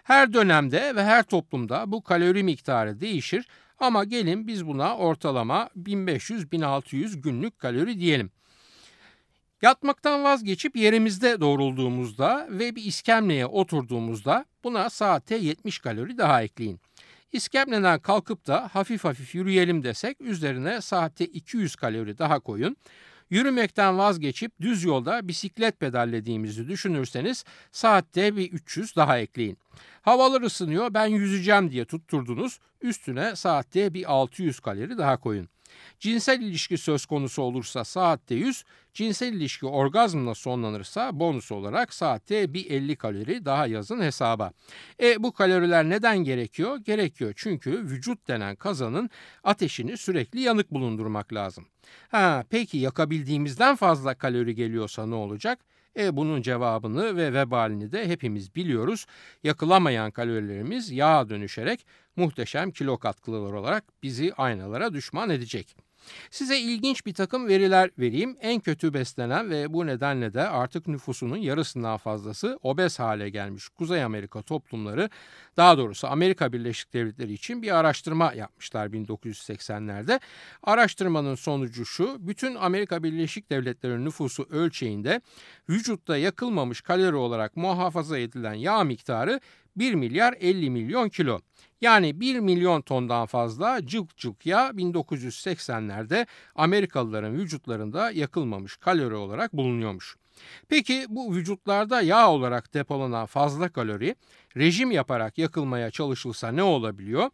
Her 0.04 0.34
dönemde 0.34 0.96
ve 0.96 1.04
her 1.04 1.24
toplumda 1.24 1.92
bu 1.92 2.04
kalori 2.04 2.44
miktarı 2.44 3.00
değişir 3.00 3.48
ama 3.80 4.04
gelin 4.04 4.48
biz 4.48 4.68
buna 4.68 4.98
ortalama 4.98 5.70
1500-1600 5.78 7.22
günlük 7.22 7.60
kalori 7.60 8.00
diyelim. 8.00 8.32
Yatmaktan 9.62 10.24
vazgeçip 10.24 10.76
yerimizde 10.76 11.42
doğrulduğumuzda 11.42 12.48
ve 12.50 12.76
bir 12.76 12.86
iskemleye 12.86 13.46
oturduğumuzda 13.46 14.46
buna 14.64 14.90
saatte 14.90 15.36
70 15.36 15.80
kalori 15.80 16.18
daha 16.18 16.44
ekleyin. 16.44 16.80
İskemleden 17.32 18.00
kalkıp 18.00 18.48
da 18.48 18.70
hafif 18.74 19.04
hafif 19.04 19.36
yürüyelim 19.36 19.84
desek 19.84 20.22
üzerine 20.22 20.82
saatte 20.82 21.26
200 21.26 21.76
kalori 21.76 22.18
daha 22.18 22.40
koyun. 22.40 22.78
Yürümekten 23.30 23.98
vazgeçip 23.98 24.52
düz 24.62 24.84
yolda 24.84 25.28
bisiklet 25.28 25.80
pedallediğimizi 25.80 26.68
düşünürseniz 26.68 27.44
saatte 27.72 28.36
bir 28.36 28.52
300 28.52 28.96
daha 28.96 29.18
ekleyin. 29.18 29.58
Havalar 30.02 30.42
ısınıyor 30.42 30.94
ben 30.94 31.08
yüzeceğim 31.08 31.72
diye 31.72 31.86
tutturdunuz 31.86 32.60
üstüne 32.82 33.36
saatte 33.36 33.94
bir 33.94 34.12
600 34.12 34.60
kalori 34.60 34.98
daha 34.98 35.18
koyun. 35.18 35.50
Cinsel 36.00 36.42
ilişki 36.42 36.78
söz 36.78 37.06
konusu 37.06 37.42
olursa 37.42 37.84
saatte 37.84 38.36
100, 38.36 38.64
cinsel 38.94 39.34
ilişki 39.34 39.66
orgazmla 39.66 40.36
sonlanırsa 40.36 41.20
bonus 41.20 41.52
olarak 41.52 41.94
saatte 41.94 42.54
bir 42.54 42.70
50 42.72 42.96
kalori 42.96 43.46
daha 43.46 43.68
yazın 43.68 44.02
hesaba. 44.02 44.52
E 45.02 45.24
bu 45.24 45.32
kaloriler 45.32 45.90
neden 45.90 46.18
gerekiyor? 46.18 46.78
Gerekiyor 46.78 47.34
çünkü 47.36 47.72
vücut 47.72 48.28
denen 48.28 48.56
kazanın 48.56 49.10
ateşini 49.44 49.98
sürekli 49.98 50.42
yanık 50.42 50.72
bulundurmak 50.72 51.34
lazım. 51.34 51.66
Ha 52.10 52.44
peki 52.50 52.78
yakabildiğimizden 52.78 53.76
fazla 53.76 54.16
kalori 54.16 54.56
geliyorsa 54.56 55.06
ne 55.06 55.16
olacak? 55.16 55.60
E 55.98 56.18
bunun 56.18 56.42
cevabını 56.42 57.18
ve 57.18 57.34
vebalini 57.34 57.92
de 57.92 58.08
hepimiz 58.08 58.56
biliyoruz. 58.56 59.06
Yakılamayan 59.44 60.12
kalorilerimiz 60.12 60.92
yağa 60.92 61.30
dönüşerek 61.30 61.86
muhteşem 62.16 62.72
kilo 62.72 62.98
katkılar 62.98 63.54
olarak 63.54 63.84
bizi 64.04 64.34
aynalara 64.34 64.94
düşman 64.94 65.30
edecek. 65.30 65.76
Size 66.32 66.60
ilginç 66.60 67.06
bir 67.06 67.14
takım 67.14 67.48
veriler 67.48 67.90
vereyim. 68.00 68.38
En 68.42 68.60
kötü 68.60 68.94
beslenen 68.94 69.50
ve 69.50 69.74
bu 69.74 69.88
nedenle 69.88 70.34
de 70.34 70.42
artık 70.42 70.88
nüfusunun 70.88 71.38
yarısından 71.38 71.98
fazlası 71.98 72.60
obez 72.64 73.00
hale 73.00 73.30
gelmiş 73.30 73.70
Kuzey 73.70 74.04
Amerika 74.04 74.42
toplumları, 74.42 75.10
daha 75.58 75.78
doğrusu 75.78 76.08
Amerika 76.08 76.54
Birleşik 76.54 76.94
Devletleri 76.94 77.34
için 77.34 77.62
bir 77.62 77.76
araştırma 77.76 78.34
yapmışlar 78.34 78.88
1980'lerde. 78.88 80.20
Araştırmanın 80.64 81.36
sonucu 81.36 81.86
şu, 81.86 82.18
bütün 82.28 82.56
Amerika 82.56 83.04
Birleşik 83.04 83.50
Devletleri 83.50 84.06
nüfusu 84.06 84.48
ölçeğinde 84.50 85.22
vücutta 85.70 86.18
yakılmamış 86.18 86.82
kalori 86.82 87.16
olarak 87.16 87.58
muhafaza 87.58 88.18
edilen 88.18 88.54
yağ 88.54 88.84
miktarı 88.84 89.40
1 89.76 89.94
milyar 89.94 90.36
50 90.40 90.70
milyon 90.70 91.10
kilo. 91.10 91.40
Yani 91.82 92.20
1 92.20 92.40
milyon 92.40 92.82
tondan 92.82 93.26
fazla 93.26 93.86
cılk 93.86 94.18
cılk 94.18 94.46
yağ 94.46 94.70
1980'lerde 94.70 96.28
Amerikalıların 96.56 97.34
vücutlarında 97.34 98.12
yakılmamış 98.12 98.78
kalori 98.78 99.16
olarak 99.16 99.54
bulunuyormuş. 99.54 100.16
Peki 100.70 101.06
bu 101.10 101.36
vücutlarda 101.36 102.02
yağ 102.02 102.32
olarak 102.32 102.74
depolanan 102.74 103.26
fazla 103.26 103.70
kalori 103.70 104.16
rejim 104.58 104.92
yaparak 104.92 105.38
yakılmaya 105.38 105.92
çalışılsa 105.92 106.52
ne 106.52 106.64
olabiliyor? 106.64 107.30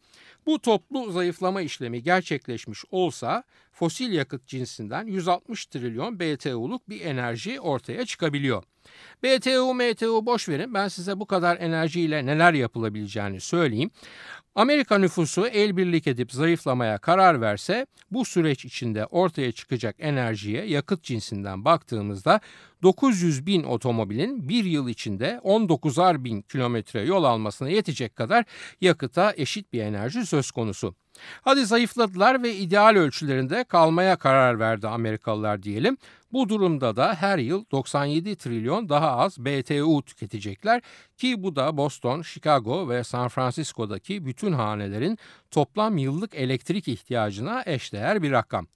Bu 0.45 0.59
toplu 0.59 1.11
zayıflama 1.11 1.61
işlemi 1.61 2.03
gerçekleşmiş 2.03 2.83
olsa 2.91 3.43
fosil 3.71 4.11
yakıt 4.11 4.47
cinsinden 4.47 5.07
160 5.07 5.65
trilyon 5.65 6.19
BTU'luk 6.19 6.89
bir 6.89 7.01
enerji 7.01 7.59
ortaya 7.59 8.05
çıkabiliyor. 8.05 8.63
BTU, 9.23 9.73
MTU 9.73 10.25
boş 10.25 10.49
verin 10.49 10.73
ben 10.73 10.87
size 10.87 11.19
bu 11.19 11.25
kadar 11.25 11.57
enerjiyle 11.57 12.25
neler 12.25 12.53
yapılabileceğini 12.53 13.41
söyleyeyim. 13.41 13.91
Amerika 14.55 14.97
nüfusu 14.97 15.47
el 15.47 15.77
birlik 15.77 16.07
edip 16.07 16.31
zayıflamaya 16.31 16.97
karar 16.97 17.41
verse 17.41 17.85
bu 18.11 18.25
süreç 18.25 18.65
içinde 18.65 19.05
ortaya 19.05 19.51
çıkacak 19.51 19.95
enerjiye 19.99 20.65
yakıt 20.65 21.03
cinsinden 21.03 21.65
baktığımızda 21.65 22.39
900 22.83 23.45
bin 23.45 23.63
otomobilin 23.63 24.49
bir 24.49 24.63
yıl 24.63 24.87
içinde 24.87 25.39
19'ar 25.43 26.23
bin 26.23 26.41
kilometre 26.41 27.01
yol 27.07 27.23
almasına 27.23 27.69
yetecek 27.69 28.15
kadar 28.15 28.45
yakıta 28.81 29.33
eşit 29.37 29.73
bir 29.73 29.81
enerji 29.81 30.25
söz 30.25 30.51
konusu. 30.51 30.95
Hadi 31.41 31.65
zayıfladılar 31.65 32.43
ve 32.43 32.55
ideal 32.55 32.95
ölçülerinde 32.95 33.63
kalmaya 33.63 34.15
karar 34.15 34.59
verdi 34.59 34.87
Amerikalılar 34.87 35.63
diyelim. 35.63 35.97
Bu 36.31 36.49
durumda 36.49 36.95
da 36.95 37.13
her 37.13 37.37
yıl 37.37 37.65
97 37.71 38.35
trilyon 38.35 38.89
daha 38.89 39.17
az 39.17 39.37
BTU 39.37 40.01
tüketecekler 40.05 40.81
ki 41.17 41.43
bu 41.43 41.55
da 41.55 41.77
Boston, 41.77 42.21
Chicago 42.21 42.89
ve 42.89 43.03
San 43.03 43.27
Francisco'daki 43.27 44.25
bütün 44.25 44.53
hanelerin 44.53 45.17
toplam 45.51 45.97
yıllık 45.97 46.35
elektrik 46.35 46.87
ihtiyacına 46.87 47.63
eşdeğer 47.65 48.23
bir 48.23 48.31
rakam. 48.31 48.67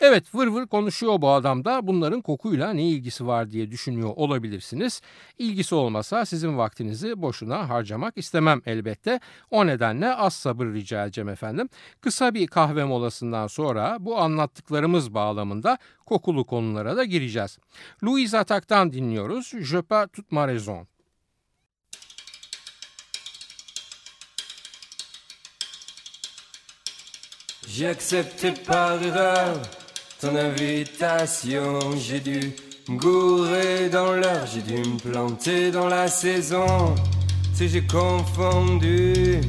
Evet 0.00 0.34
vır 0.34 0.46
vır 0.46 0.66
konuşuyor 0.66 1.20
bu 1.20 1.30
adam 1.30 1.64
da 1.64 1.86
bunların 1.86 2.20
kokuyla 2.20 2.72
ne 2.72 2.82
ilgisi 2.88 3.26
var 3.26 3.50
diye 3.50 3.70
düşünüyor 3.70 4.12
olabilirsiniz. 4.16 5.00
İlgisi 5.38 5.74
olmasa 5.74 6.26
sizin 6.26 6.58
vaktinizi 6.58 7.22
boşuna 7.22 7.68
harcamak 7.68 8.18
istemem 8.18 8.60
elbette. 8.66 9.20
O 9.50 9.66
nedenle 9.66 10.14
az 10.14 10.34
sabır 10.34 10.66
rica 10.66 11.04
edeceğim 11.04 11.28
efendim. 11.28 11.68
Kısa 12.00 12.34
bir 12.34 12.46
kahve 12.46 12.84
molasından 12.84 13.46
sonra 13.46 13.96
bu 14.00 14.18
anlattıklarımız 14.18 15.14
bağlamında 15.14 15.78
kokulu 16.06 16.44
konulara 16.44 16.96
da 16.96 17.04
gireceğiz. 17.04 17.58
Louis 18.04 18.34
Attaque'dan 18.34 18.92
dinliyoruz. 18.92 19.52
Je 19.60 19.82
pas 19.82 20.06
toute 20.12 20.28
ma 20.30 20.48
raison. 20.48 20.86
J'ai 27.68 27.88
accepté 27.88 28.52
par 28.52 29.02
erreur 29.02 29.60
ton 30.20 30.36
invitation. 30.36 31.80
J'ai 31.98 32.20
dû 32.20 32.52
me 32.88 33.88
dans 33.90 34.12
l'heure, 34.12 34.46
j'ai 34.46 34.62
dû 34.62 34.88
me 34.88 34.98
planter 34.98 35.70
dans 35.72 35.88
la 35.88 36.06
saison. 36.06 36.94
Tu 37.58 37.68
j'ai 37.68 37.82
confondu 37.86 39.40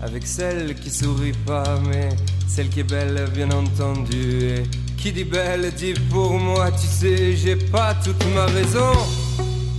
avec 0.00 0.26
celle 0.26 0.74
qui 0.76 0.90
sourit 0.90 1.36
pas, 1.46 1.78
mais 1.88 2.08
celle 2.48 2.70
qui 2.70 2.80
est 2.80 2.84
belle, 2.84 3.28
bien 3.34 3.50
entendu. 3.50 4.40
Et 4.44 4.62
qui 4.96 5.12
dit 5.12 5.24
belle 5.24 5.70
dit 5.72 5.94
pour 6.10 6.32
moi, 6.32 6.70
tu 6.72 6.86
sais, 6.86 7.36
j'ai 7.36 7.56
pas 7.56 7.94
toute 8.02 8.24
ma 8.34 8.46
raison. 8.46 8.92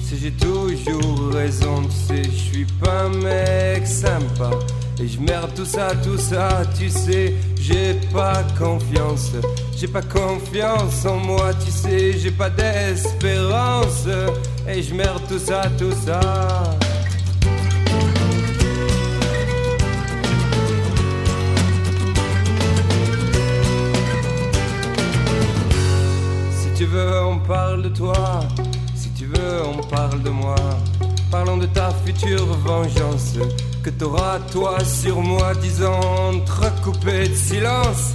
Si 0.04 0.18
j'ai 0.18 0.32
toujours 0.32 1.32
raison, 1.32 1.84
tu 1.84 1.92
sais, 1.92 2.24
je 2.24 2.38
suis 2.38 2.66
pas 2.66 3.04
un 3.04 3.10
mec 3.10 3.88
sympa. 3.88 4.52
Et 5.02 5.08
je 5.08 5.20
merde 5.22 5.52
tout 5.56 5.66
ça, 5.66 5.92
tout 6.04 6.18
ça, 6.18 6.64
tu 6.78 6.90
sais, 6.90 7.34
j'ai 7.56 7.94
pas 8.12 8.44
confiance. 8.58 9.32
J'ai 9.78 9.88
pas 9.88 10.02
confiance 10.02 11.06
en 11.06 11.16
moi, 11.16 11.54
tu 11.54 11.72
sais, 11.72 12.18
j'ai 12.18 12.32
pas 12.32 12.50
d'espérance. 12.50 14.08
Et 14.68 14.84
je 14.84 14.94
merde 14.94 15.22
tout 15.30 15.40
ça, 15.40 15.62
tout 15.78 15.94
ça. 16.06 16.20
Si 26.52 26.68
tu 26.76 26.86
veux, 26.86 27.24
on 27.24 27.40
parle 27.40 27.84
de 27.84 27.90
toi. 27.90 28.42
Si 28.96 29.10
tu 29.12 29.28
veux, 29.28 29.64
on 29.64 29.82
parle 29.82 30.22
de 30.24 30.30
moi. 30.30 30.56
Parlons 31.32 31.58
de 31.58 31.68
ta 31.68 31.90
future 32.06 32.46
vengeance 32.66 33.38
que 33.84 33.90
t'auras 33.90 34.40
toi 34.52 34.78
sur 34.84 35.22
moi, 35.22 35.54
disant 35.56 36.00
coupé 36.84 37.30
de 37.30 37.36
silence. 37.36 38.14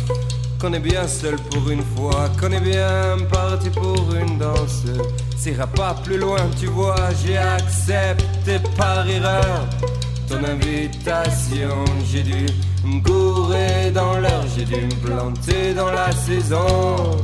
Qu'on 0.60 0.72
est 0.72 0.80
bien 0.80 1.06
seul 1.06 1.36
pour 1.50 1.68
une 1.70 1.82
fois, 1.82 2.30
qu'on 2.40 2.52
est 2.52 2.60
bien 2.60 3.16
parti 3.30 3.70
pour 3.70 4.14
une 4.14 4.38
danse. 4.38 4.84
S'ira 5.36 5.66
pas 5.66 5.94
plus 6.02 6.16
loin, 6.16 6.40
tu 6.58 6.66
vois, 6.66 7.10
j'ai 7.24 7.36
accepté 7.36 8.58
par 8.76 9.08
erreur 9.08 9.68
ton 10.28 10.42
invitation. 10.44 11.84
J'ai 12.10 12.22
dû 12.22 12.46
me 12.84 13.90
dans 13.90 14.18
l'heure, 14.18 14.44
j'ai 14.56 14.64
dû 14.64 14.86
me 14.86 15.06
planter 15.06 15.74
dans 15.74 15.90
la 15.90 16.10
saison. 16.12 17.16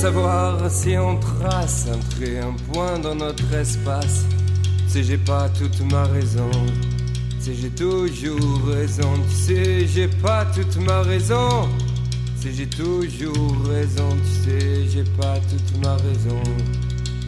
Savoir 0.00 0.70
si 0.70 0.96
on 0.96 1.18
trace 1.18 1.86
un 1.86 1.98
trait, 2.16 2.38
un 2.38 2.54
point 2.72 2.98
dans 2.98 3.14
notre 3.14 3.52
espace. 3.52 4.24
Si 4.88 5.04
j'ai 5.04 5.18
pas 5.18 5.50
toute 5.50 5.78
ma 5.92 6.04
raison, 6.04 6.50
si 7.38 7.54
j'ai 7.54 7.68
toujours 7.68 8.62
raison, 8.66 9.12
tu 9.28 9.34
sais, 9.34 9.86
j'ai 9.86 10.08
pas 10.08 10.46
toute 10.54 10.76
ma 10.86 11.02
raison. 11.02 11.68
Si 12.40 12.54
j'ai 12.54 12.66
toujours 12.66 13.66
raison, 13.68 14.08
tu 14.24 14.50
sais, 14.50 14.88
j'ai 14.88 15.04
pas 15.20 15.38
toute 15.50 15.84
ma 15.84 15.96
raison. 15.96 16.42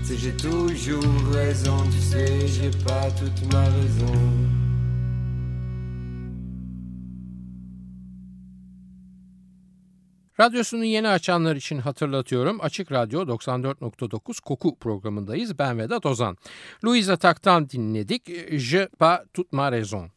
Si 0.03 0.17
j'ai 0.17 0.33
toujours 0.33 1.05
raison, 1.31 1.77
tu 1.93 2.01
sais, 2.01 2.47
j'ai 2.47 2.71
pas 2.87 3.11
toute 3.11 3.53
ma 3.53 3.65
raison. 3.65 4.52
Radyosunu 10.41 10.85
yeni 10.85 11.09
açanlar 11.09 11.57
için 11.57 11.79
hatırlatıyorum. 11.79 12.59
Açık 12.61 12.93
Radyo 12.93 13.23
94.9 13.23 14.41
Koku 14.41 14.79
programındayız. 14.79 15.59
Ben 15.59 15.79
Vedat 15.79 16.07
Ozan. 16.07 16.37
Louisa 16.85 17.17
Tak'tan 17.17 17.71
dinledik. 17.71 18.31
Je 18.51 18.89
pas 18.99 19.21
toute 19.35 19.57
ma 19.57 19.73
raison. 19.73 20.11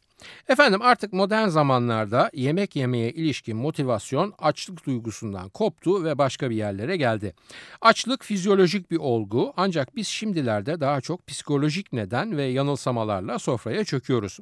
Efendim 0.48 0.82
artık 0.82 1.14
modern 1.14 1.48
zamanlarda 1.48 2.30
yemek 2.34 2.76
yemeye 2.76 3.12
ilişkin 3.12 3.58
motivasyon 3.58 4.34
açlık 4.40 4.86
duygusundan 4.86 5.50
koptu 5.50 6.04
ve 6.04 6.18
başka 6.18 6.50
bir 6.50 6.56
yerlere 6.56 6.98
geldi. 6.98 7.34
Açlık 7.82 8.24
fizyolojik 8.24 8.92
bir 8.92 8.98
olgu 8.98 9.54
ancak 9.58 9.96
biz 9.96 10.08
şimdilerde 10.08 10.80
daha 10.80 11.02
çok 11.02 11.28
psikolojik 11.28 11.94
neden 11.94 12.38
ve 12.38 12.44
yanılsamalarla 12.44 13.40
sofraya 13.40 13.84
çöküyoruz. 13.84 14.40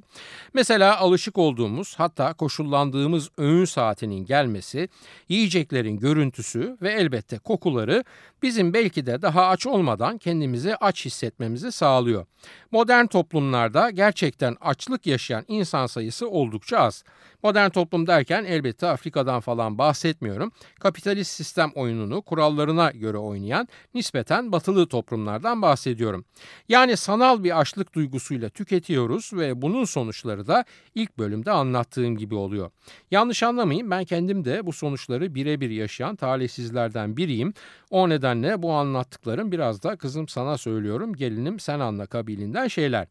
Mesela 0.53 0.97
alışık 0.97 1.37
olduğumuz 1.37 1.95
hatta 1.97 2.33
koşullandığımız 2.33 3.29
öğün 3.37 3.65
saatinin 3.65 4.25
gelmesi, 4.25 4.89
yiyeceklerin 5.29 5.97
görüntüsü 5.97 6.77
ve 6.81 6.91
elbette 6.91 7.37
kokuları 7.37 8.03
bizim 8.43 8.73
belki 8.73 9.05
de 9.05 9.21
daha 9.21 9.47
aç 9.47 9.67
olmadan 9.67 10.17
kendimizi 10.17 10.75
aç 10.75 11.05
hissetmemizi 11.05 11.71
sağlıyor. 11.71 12.25
Modern 12.71 13.05
toplumlarda 13.05 13.89
gerçekten 13.89 14.57
açlık 14.61 15.07
yaşayan 15.07 15.45
insan 15.63 15.85
sayısı 15.87 16.29
oldukça 16.29 16.79
az. 16.79 17.03
Modern 17.43 17.69
toplum 17.69 18.07
derken 18.07 18.43
elbette 18.43 18.87
Afrika'dan 18.87 19.39
falan 19.39 19.77
bahsetmiyorum. 19.77 20.51
Kapitalist 20.79 21.31
sistem 21.31 21.71
oyununu 21.75 22.21
kurallarına 22.21 22.91
göre 22.91 23.17
oynayan 23.17 23.67
nispeten 23.93 24.51
batılı 24.51 24.87
toplumlardan 24.87 25.61
bahsediyorum. 25.61 26.25
Yani 26.69 26.97
sanal 26.97 27.43
bir 27.43 27.59
açlık 27.59 27.95
duygusuyla 27.95 28.49
tüketiyoruz 28.49 29.33
ve 29.33 29.61
bunun 29.61 29.85
sonuçları 29.85 30.47
da 30.47 30.65
ilk 30.95 31.17
bölümde 31.17 31.51
anlattığım 31.51 32.17
gibi 32.17 32.35
oluyor. 32.35 32.71
Yanlış 33.11 33.43
anlamayın 33.43 33.91
ben 33.91 34.05
kendim 34.05 34.45
de 34.45 34.65
bu 34.65 34.73
sonuçları 34.73 35.35
birebir 35.35 35.69
yaşayan 35.69 36.15
talihsizlerden 36.15 37.17
biriyim. 37.17 37.53
O 37.89 38.09
nedenle 38.09 38.61
bu 38.61 38.71
anlattıklarım 38.71 39.51
biraz 39.51 39.83
da 39.83 39.95
kızım 39.95 40.27
sana 40.27 40.57
söylüyorum 40.57 41.13
gelinim 41.13 41.59
sen 41.59 41.79
anla 41.79 42.05
kabilinden 42.05 42.67
şeyler. 42.67 43.07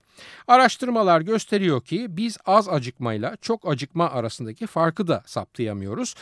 Araştırmalar 0.49 1.21
gösteriyor 1.21 1.81
ki 1.81 2.07
biz 2.09 2.39
az 2.47 2.69
acıkmayla 2.69 3.37
çok 3.41 3.69
acıkma 3.69 4.11
arasındaki 4.23 4.67
farkı 4.67 5.09
da 5.09 5.23
saptayamıyoruz. 5.27 6.15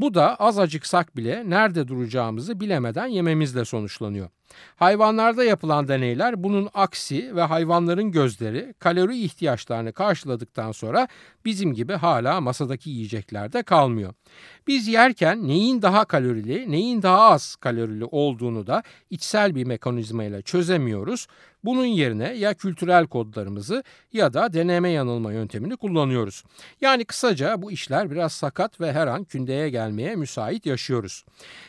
Bu 0.00 0.14
da 0.14 0.36
az 0.36 0.58
acıksak 0.58 1.16
bile 1.16 1.50
nerede 1.50 1.88
duracağımızı 1.88 2.60
bilemeden 2.60 3.06
yememizle 3.06 3.64
sonuçlanıyor. 3.64 4.28
Hayvanlarda 4.76 5.44
yapılan 5.44 5.88
deneyler 5.88 6.42
bunun 6.42 6.68
aksi 6.74 7.36
ve 7.36 7.42
hayvanların 7.42 8.10
gözleri 8.10 8.74
kalori 8.78 9.18
ihtiyaçlarını 9.18 9.92
karşıladıktan 9.92 10.72
sonra 10.72 11.08
bizim 11.44 11.74
gibi 11.74 11.92
hala 11.92 12.40
masadaki 12.40 12.90
yiyeceklerde 12.90 13.62
kalmıyor. 13.62 14.14
Biz 14.66 14.88
yerken 14.88 15.48
neyin 15.48 15.82
daha 15.82 16.04
kalorili, 16.04 16.72
neyin 16.72 17.02
daha 17.02 17.20
az 17.20 17.56
kalorili 17.56 18.04
olduğunu 18.04 18.66
da 18.66 18.82
içsel 19.10 19.54
bir 19.54 19.64
mekanizmayla 19.64 20.42
çözemiyoruz. 20.42 21.26
Bunun 21.64 21.84
yerine 21.84 22.34
ya 22.34 22.54
kültürel 22.54 23.06
kodlarımızı 23.06 23.84
ya 24.12 24.32
da 24.32 24.52
deneme 24.52 24.90
yanılma 24.90 25.32
yöntemini 25.32 25.76
kullanıyoruz. 25.76 26.44
Yani 26.80 27.04
kısaca 27.04 27.62
bu 27.62 27.72
işler 27.72 28.10
biraz 28.10 28.32
sakat 28.32 28.80
ve 28.80 28.92
her 28.92 29.06
an 29.06 29.24
kündeye 29.24 29.70
gelmeye 29.84 30.16
müsait 30.16 30.66
yaşıyoruz. 30.66 31.24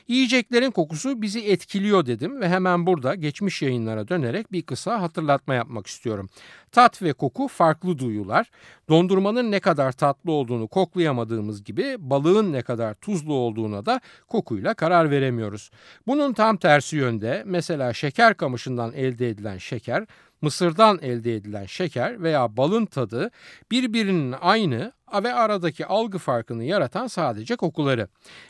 Yiyeceklerin 0.08 0.72
kokusu 0.72 1.22
bizi 1.22 1.40
etkiliyor 1.40 2.06
dedim 2.06 2.42
ve 2.42 2.50
hemen 2.50 2.86
burada 2.86 3.16
geçmiş 3.16 3.62
yayınlara 3.62 4.08
dönerek 4.08 4.52
bir 4.52 4.62
kısa 4.62 5.02
hatırlatma 5.02 5.54
yapmak 5.54 5.88
istiyorum. 5.88 6.30
Tat 6.72 7.02
ve 7.02 7.14
koku 7.14 7.48
farklı 7.48 7.98
duyular. 7.98 8.52
Dondurmanın 8.90 9.52
ne 9.52 9.60
kadar 9.60 9.92
tatlı 9.92 10.32
olduğunu 10.32 10.68
koklayamadığımız 10.68 11.64
gibi 11.64 11.96
balığın 12.00 12.54
ne 12.54 12.62
kadar 12.62 12.94
tuzlu 12.94 13.34
olduğuna 13.34 13.86
da 13.86 14.02
kokuyla 14.28 14.74
karar 14.74 15.12
veremiyoruz. 15.12 15.72
Bunun 16.08 16.34
tam 16.34 16.58
tersi 16.58 16.96
yönde 16.96 17.44
mesela 17.46 17.94
şeker 17.94 18.38
kamışından 18.38 18.94
elde 18.94 19.30
edilen 19.30 19.58
şeker 19.58 20.06
mısırdan 20.42 21.00
elde 21.02 21.36
edilen 21.36 21.66
şeker 21.66 22.24
veya 22.24 22.58
balın 22.58 22.86
tadı 22.86 23.32
birbirinin 23.72 24.36
aynı 24.42 24.92
ve 25.24 25.34
aradaki 25.34 25.86
algı 25.86 26.18
farkını 26.18 26.64
yaratan 26.64 27.08
sadece 27.08 27.56
kokuları. 27.56 28.08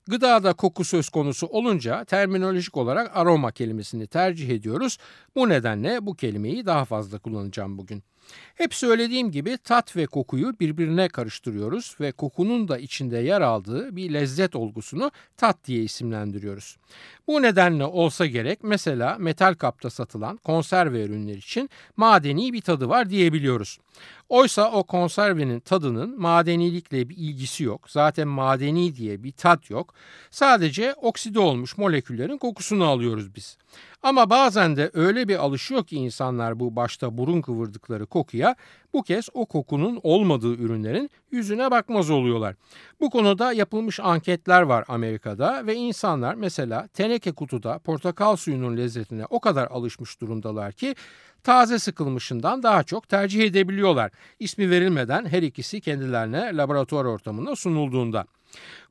Gıdada 0.07 0.53
koku 0.53 0.83
söz 0.83 1.09
konusu 1.09 1.47
olunca 1.47 2.03
terminolojik 2.03 2.77
olarak 2.77 3.17
aroma 3.17 3.51
kelimesini 3.51 4.07
tercih 4.07 4.49
ediyoruz. 4.49 4.97
Bu 5.35 5.49
nedenle 5.49 6.05
bu 6.05 6.15
kelimeyi 6.15 6.65
daha 6.65 6.85
fazla 6.85 7.19
kullanacağım 7.19 7.77
bugün. 7.77 8.03
Hep 8.55 8.73
söylediğim 8.73 9.31
gibi 9.31 9.57
tat 9.57 9.95
ve 9.95 10.05
kokuyu 10.05 10.59
birbirine 10.59 11.07
karıştırıyoruz 11.09 11.95
ve 12.01 12.11
kokunun 12.11 12.67
da 12.67 12.77
içinde 12.77 13.17
yer 13.17 13.41
aldığı 13.41 13.95
bir 13.95 14.13
lezzet 14.13 14.55
olgusunu 14.55 15.11
tat 15.37 15.57
diye 15.65 15.83
isimlendiriyoruz. 15.83 16.77
Bu 17.27 17.41
nedenle 17.41 17.85
olsa 17.85 18.25
gerek 18.25 18.59
mesela 18.63 19.17
metal 19.19 19.53
kapta 19.53 19.89
satılan 19.89 20.37
konserve 20.37 21.03
ürünler 21.03 21.37
için 21.37 21.69
madeni 21.97 22.53
bir 22.53 22.61
tadı 22.61 22.89
var 22.89 23.09
diyebiliyoruz. 23.09 23.79
Oysa 24.29 24.71
o 24.71 24.83
konservenin 24.83 25.59
tadının 25.59 26.21
madenilikle 26.21 27.09
bir 27.09 27.17
ilgisi 27.17 27.63
yok. 27.63 27.89
Zaten 27.89 28.27
madeni 28.27 28.95
diye 28.95 29.23
bir 29.23 29.31
tat 29.31 29.69
yok. 29.69 29.93
Sadece 30.31 30.93
okside 30.93 31.39
olmuş 31.39 31.77
moleküllerin 31.77 32.37
kokusunu 32.37 32.85
alıyoruz 32.85 33.35
biz. 33.35 33.57
Ama 34.03 34.29
bazen 34.29 34.75
de 34.75 34.91
öyle 34.93 35.27
bir 35.27 35.35
alışıyor 35.35 35.83
ki 35.83 35.95
insanlar 35.95 36.59
bu 36.59 36.75
başta 36.75 37.17
burun 37.17 37.41
kıvırdıkları 37.41 38.05
kokuya 38.05 38.55
bu 38.93 39.03
kez 39.03 39.29
o 39.33 39.45
kokunun 39.45 39.99
olmadığı 40.03 40.53
ürünlerin 40.53 41.09
yüzüne 41.31 41.71
bakmaz 41.71 42.09
oluyorlar. 42.09 42.55
Bu 42.99 43.09
konuda 43.09 43.53
yapılmış 43.53 43.99
anketler 43.99 44.61
var 44.61 44.85
Amerika'da 44.87 45.67
ve 45.67 45.75
insanlar 45.75 46.35
mesela 46.35 46.87
teneke 46.87 47.31
kutuda 47.31 47.79
portakal 47.79 48.35
suyunun 48.35 48.77
lezzetine 48.77 49.25
o 49.29 49.39
kadar 49.39 49.67
alışmış 49.67 50.21
durumdalar 50.21 50.71
ki 50.71 50.95
taze 51.45 51.79
sıkılmışından 51.79 52.63
daha 52.63 52.83
çok 52.83 53.09
tercih 53.09 53.43
edebiliyorlar. 53.43 54.11
İsmi 54.39 54.69
verilmeden 54.69 55.25
her 55.25 55.43
ikisi 55.43 55.81
kendilerine 55.81 56.57
laboratuvar 56.57 57.05
ortamında 57.05 57.55
sunulduğunda. 57.55 58.25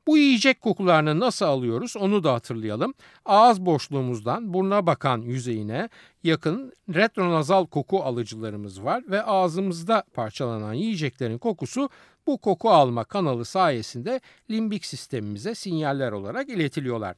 Bu 0.07 0.17
yiyecek 0.17 0.61
kokularını 0.61 1.19
nasıl 1.19 1.45
alıyoruz 1.45 1.97
onu 1.97 2.23
da 2.23 2.33
hatırlayalım. 2.33 2.93
Ağız 3.25 3.65
boşluğumuzdan 3.65 4.53
buruna 4.53 4.85
bakan 4.85 5.21
yüzeyine 5.21 5.89
yakın 6.23 6.73
retronazal 6.89 7.65
koku 7.65 8.03
alıcılarımız 8.03 8.83
var 8.83 9.03
ve 9.09 9.23
ağzımızda 9.23 10.03
parçalanan 10.13 10.73
yiyeceklerin 10.73 11.37
kokusu 11.37 11.89
bu 12.27 12.37
koku 12.37 12.69
alma 12.69 13.03
kanalı 13.03 13.45
sayesinde 13.45 14.19
limbik 14.51 14.85
sistemimize 14.85 15.55
sinyaller 15.55 16.11
olarak 16.11 16.49
iletiliyorlar. 16.49 17.15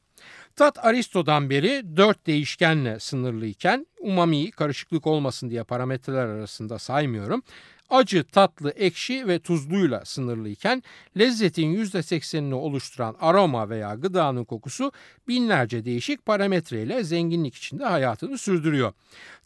Tat 0.56 0.84
Aristo'dan 0.84 1.50
beri 1.50 1.96
dört 1.96 2.26
değişkenle 2.26 3.00
sınırlıyken 3.00 3.86
umamiyi 4.00 4.50
karışıklık 4.50 5.06
olmasın 5.06 5.50
diye 5.50 5.64
parametreler 5.64 6.26
arasında 6.26 6.78
saymıyorum 6.78 7.42
acı, 7.90 8.24
tatlı, 8.24 8.70
ekşi 8.70 9.28
ve 9.28 9.38
tuzluyla 9.38 10.04
sınırlıyken 10.04 10.82
lezzetin 11.18 11.84
%80'ini 11.84 12.54
oluşturan 12.54 13.16
aroma 13.20 13.68
veya 13.68 13.94
gıdanın 13.94 14.44
kokusu 14.44 14.92
binlerce 15.28 15.84
değişik 15.84 16.26
parametreyle 16.26 17.04
zenginlik 17.04 17.54
içinde 17.54 17.84
hayatını 17.84 18.38
sürdürüyor. 18.38 18.92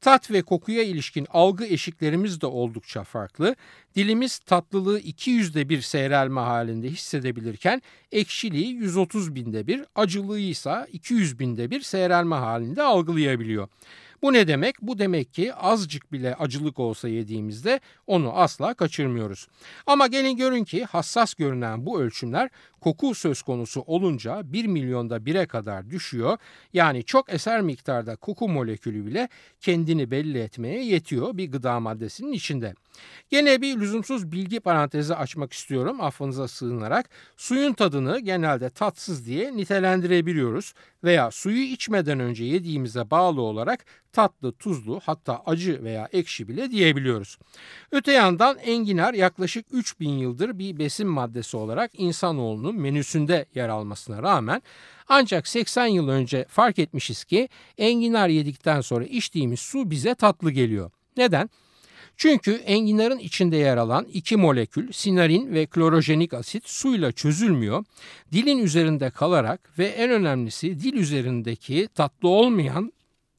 Tat 0.01 0.31
ve 0.31 0.43
kokuya 0.43 0.83
ilişkin 0.83 1.27
algı 1.31 1.65
eşiklerimiz 1.65 2.41
de 2.41 2.47
oldukça 2.47 3.05
farklı. 3.05 3.57
Dilimiz 3.97 4.39
tatlılığı 4.39 5.01
200'de 5.01 5.69
bir 5.69 5.81
seyrelme 5.81 6.41
halinde 6.41 6.89
hissedebilirken 6.89 7.83
ekşiliği 8.13 8.69
130 8.75 9.35
binde 9.35 9.67
bir, 9.67 9.85
acılığı 9.95 10.41
ise 10.41 10.87
200 10.93 11.39
binde 11.39 11.71
bir 11.71 11.81
seyrelme 11.81 12.37
halinde 12.37 12.83
algılayabiliyor. 12.83 13.69
Bu 14.23 14.33
ne 14.33 14.49
demek? 14.49 14.83
Bu 14.83 14.99
demek 14.99 15.35
ki 15.35 15.55
azıcık 15.55 16.13
bile 16.13 16.35
acılık 16.35 16.79
olsa 16.79 17.09
yediğimizde 17.09 17.81
onu 18.07 18.33
asla 18.33 18.75
kaçırmıyoruz. 18.75 19.49
Ama 19.87 20.07
gelin 20.07 20.37
görün 20.37 20.65
ki 20.65 20.85
hassas 20.85 21.35
görünen 21.35 21.87
bu 21.87 22.01
ölçümler 22.01 22.51
koku 22.83 23.15
söz 23.15 23.43
konusu 23.43 23.81
olunca 23.81 24.43
1 24.45 24.65
milyonda 24.65 25.17
1'e 25.17 25.47
kadar 25.47 25.91
düşüyor. 25.91 26.39
Yani 26.73 27.05
çok 27.05 27.33
eser 27.33 27.61
miktarda 27.61 28.17
koku 28.17 28.49
molekülü 28.49 29.07
bile 29.07 29.29
kendini 29.61 30.11
belli 30.11 30.39
etmeye 30.39 30.85
yetiyor 30.85 31.37
bir 31.37 31.53
gıda 31.53 31.81
maddesinin 31.81 32.33
içinde. 32.33 32.75
Gene 33.31 33.61
bir 33.61 33.81
lüzumsuz 33.81 34.33
bilgi 34.33 34.61
parantezi 34.61 35.15
açmak 35.15 35.53
istiyorum 35.53 36.01
affınıza 36.01 36.49
sığınarak. 36.49 37.11
Suyun 37.37 37.73
tadını 37.73 38.19
genelde 38.19 38.71
tatsız 38.71 39.27
diye 39.27 39.57
nitelendirebiliyoruz 39.57 40.75
veya 41.05 41.31
suyu 41.31 41.63
içmeden 41.63 42.21
önce 42.21 42.45
yediğimize 42.45 43.11
bağlı 43.11 43.41
olarak 43.41 43.85
tatlı, 44.13 44.53
tuzlu 44.53 45.01
hatta 45.05 45.43
acı 45.47 45.85
veya 45.85 46.09
ekşi 46.13 46.49
bile 46.49 46.71
diyebiliyoruz. 46.71 47.39
Öte 47.93 48.13
yandan 48.13 48.59
enginar 48.59 49.15
yaklaşık 49.15 49.67
3000 49.73 50.09
yıldır 50.09 50.59
bir 50.59 50.79
besin 50.79 51.09
maddesi 51.09 51.57
olarak 51.57 51.91
insanoğlunun 51.95 52.72
menüsünde 52.73 53.47
yer 53.55 53.69
almasına 53.69 54.23
rağmen 54.23 54.63
ancak 55.09 55.49
80 55.49 55.87
yıl 55.87 56.09
önce 56.09 56.45
fark 56.49 56.79
etmişiz 56.79 57.25
ki 57.25 57.49
enginar 57.79 58.29
yedikten 58.29 58.81
sonra 58.81 59.05
içtiğimiz 59.05 59.61
su 59.61 59.91
bize 59.91 60.15
tatlı 60.15 60.51
geliyor. 60.51 60.91
Neden? 61.17 61.51
Çünkü 62.17 62.53
enginarın 62.53 63.19
içinde 63.19 63.57
yer 63.57 63.77
alan 63.77 64.05
iki 64.13 64.37
molekül 64.37 64.93
sinarin 64.93 65.55
ve 65.55 65.67
klorojenik 65.67 66.35
asit 66.35 66.69
suyla 66.69 67.13
çözülmüyor. 67.13 67.85
Dilin 68.33 68.59
üzerinde 68.59 69.11
kalarak 69.11 69.79
ve 69.79 69.87
en 69.87 70.11
önemlisi 70.11 70.81
dil 70.81 70.95
üzerindeki 70.95 71.89
tatlı 71.95 72.29
olmayan 72.29 72.93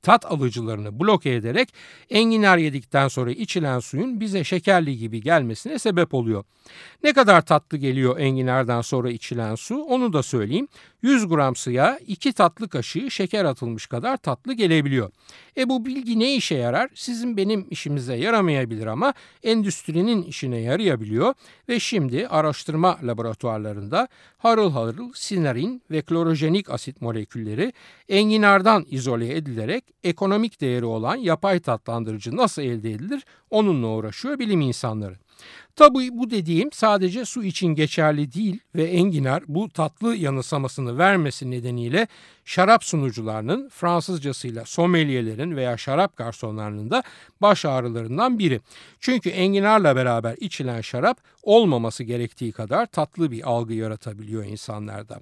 tat 0.03 0.25
alıcılarını 0.25 0.99
bloke 0.99 1.33
ederek 1.33 1.73
enginar 2.09 2.57
yedikten 2.57 3.07
sonra 3.07 3.31
içilen 3.31 3.79
suyun 3.79 4.19
bize 4.19 4.43
şekerli 4.43 4.97
gibi 4.97 5.21
gelmesine 5.21 5.79
sebep 5.79 6.13
oluyor. 6.13 6.43
Ne 7.03 7.13
kadar 7.13 7.45
tatlı 7.45 7.77
geliyor 7.77 8.19
enginardan 8.19 8.81
sonra 8.81 9.09
içilen 9.09 9.55
su 9.55 9.75
onu 9.75 10.13
da 10.13 10.23
söyleyeyim. 10.23 10.67
100 11.01 11.27
gram 11.27 11.55
suya 11.55 11.99
2 12.07 12.33
tatlı 12.33 12.69
kaşığı 12.69 13.11
şeker 13.11 13.45
atılmış 13.45 13.87
kadar 13.87 14.17
tatlı 14.17 14.53
gelebiliyor. 14.53 15.11
E 15.57 15.69
bu 15.69 15.85
bilgi 15.85 16.19
ne 16.19 16.35
işe 16.35 16.55
yarar? 16.55 16.89
Sizin 16.95 17.37
benim 17.37 17.67
işimize 17.69 18.15
yaramayabilir 18.15 18.85
ama 18.85 19.13
endüstrinin 19.43 20.23
işine 20.23 20.57
yarayabiliyor 20.57 21.33
ve 21.69 21.79
şimdi 21.79 22.27
araştırma 22.27 22.99
laboratuvarlarında 23.03 24.07
harıl 24.37 24.71
harıl 24.71 25.13
sinarin 25.13 25.81
ve 25.91 26.01
klorojenik 26.01 26.69
asit 26.69 27.01
molekülleri 27.01 27.73
enginardan 28.09 28.85
izole 28.89 29.35
edilerek 29.35 29.92
ekonomik 30.03 30.61
değeri 30.61 30.85
olan 30.85 31.15
yapay 31.15 31.59
tatlandırıcı 31.59 32.37
nasıl 32.37 32.61
elde 32.61 32.91
edilir 32.91 33.25
onunla 33.49 33.87
uğraşıyor 33.87 34.39
bilim 34.39 34.61
insanları. 34.61 35.15
Tabii 35.75 36.09
bu 36.11 36.29
dediğim 36.29 36.71
sadece 36.71 37.25
su 37.25 37.43
için 37.43 37.67
geçerli 37.67 38.33
değil 38.33 38.59
ve 38.75 38.83
enginar 38.83 39.43
bu 39.47 39.69
tatlı 39.69 40.15
yanısamasını 40.15 40.97
vermesi 40.97 41.51
nedeniyle 41.51 42.07
şarap 42.45 42.83
sunucularının 42.83 43.69
Fransızcasıyla 43.69 44.65
sommeliyerin 44.65 45.55
veya 45.55 45.77
şarap 45.77 46.17
garsonlarının 46.17 46.89
da 46.91 47.03
baş 47.41 47.65
ağrılarından 47.65 48.39
biri. 48.39 48.61
Çünkü 48.99 49.29
enginarla 49.29 49.95
beraber 49.95 50.35
içilen 50.39 50.81
şarap 50.81 51.17
olmaması 51.43 52.03
gerektiği 52.03 52.51
kadar 52.51 52.85
tatlı 52.85 53.31
bir 53.31 53.49
algı 53.49 53.73
yaratabiliyor 53.73 54.45
insanlarda. 54.45 55.19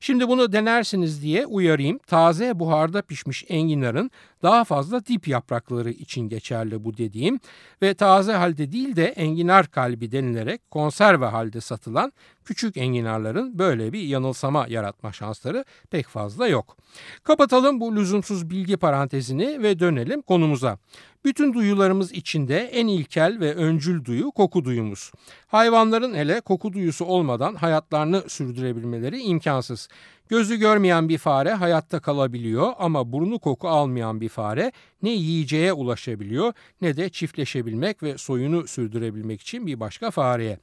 Şimdi 0.00 0.28
bunu 0.28 0.52
denersiniz 0.52 1.22
diye 1.22 1.46
uyarayım. 1.46 1.98
Taze 1.98 2.58
buharda 2.58 3.02
pişmiş 3.02 3.44
enginarın 3.48 4.10
daha 4.42 4.64
fazla 4.64 5.06
dip 5.06 5.28
yaprakları 5.28 5.90
için 5.90 6.28
geçerli 6.28 6.84
bu 6.84 6.96
dediğim 6.96 7.40
ve 7.82 7.94
taze 7.94 8.32
halde 8.32 8.72
değil 8.72 8.96
de 8.96 9.04
enginar 9.06 9.66
kalbi 9.70 10.12
denilerek 10.12 10.70
konserve 10.70 11.26
halde 11.26 11.60
satılan 11.60 12.12
küçük 12.44 12.76
enginarların 12.76 13.58
böyle 13.58 13.92
bir 13.92 14.00
yanılsama 14.00 14.66
yaratma 14.68 15.12
şansları 15.12 15.64
pek 15.90 16.06
fazla 16.06 16.48
yok. 16.48 16.76
Kapatalım 17.22 17.80
bu 17.80 17.96
lüzumsuz 17.96 18.50
bilgi 18.50 18.76
parantezini 18.76 19.62
ve 19.62 19.78
dönelim 19.78 20.22
konumuza. 20.22 20.78
Bütün 21.24 21.54
duyularımız 21.54 22.12
içinde 22.12 22.58
en 22.58 22.86
ilkel 22.86 23.40
ve 23.40 23.54
öncül 23.54 24.04
duyu 24.04 24.30
koku 24.30 24.64
duyumuz. 24.64 25.12
Hayvanların 25.46 26.14
hele 26.14 26.40
koku 26.40 26.72
duyusu 26.72 27.04
olmadan 27.04 27.54
hayatlarını 27.54 28.22
sürdürebilmeleri 28.28 29.20
imkansız. 29.20 29.88
Gözü 30.28 30.56
görmeyen 30.56 31.08
bir 31.08 31.18
fare 31.18 31.52
hayatta 31.52 32.00
kalabiliyor 32.00 32.72
ama 32.78 33.12
burnu 33.12 33.38
koku 33.38 33.68
almayan 33.68 34.20
bir 34.20 34.28
fare 34.28 34.72
ne 35.02 35.10
yiyeceğe 35.10 35.72
ulaşabiliyor 35.72 36.52
ne 36.80 36.96
de 36.96 37.08
çiftleşebilmek 37.08 38.02
ve 38.02 38.18
soyunu 38.18 38.66
sürdürebilmek 38.66 39.40
için 39.40 39.66
bir 39.66 39.80
başka 39.80 40.10
fareye. 40.10 40.58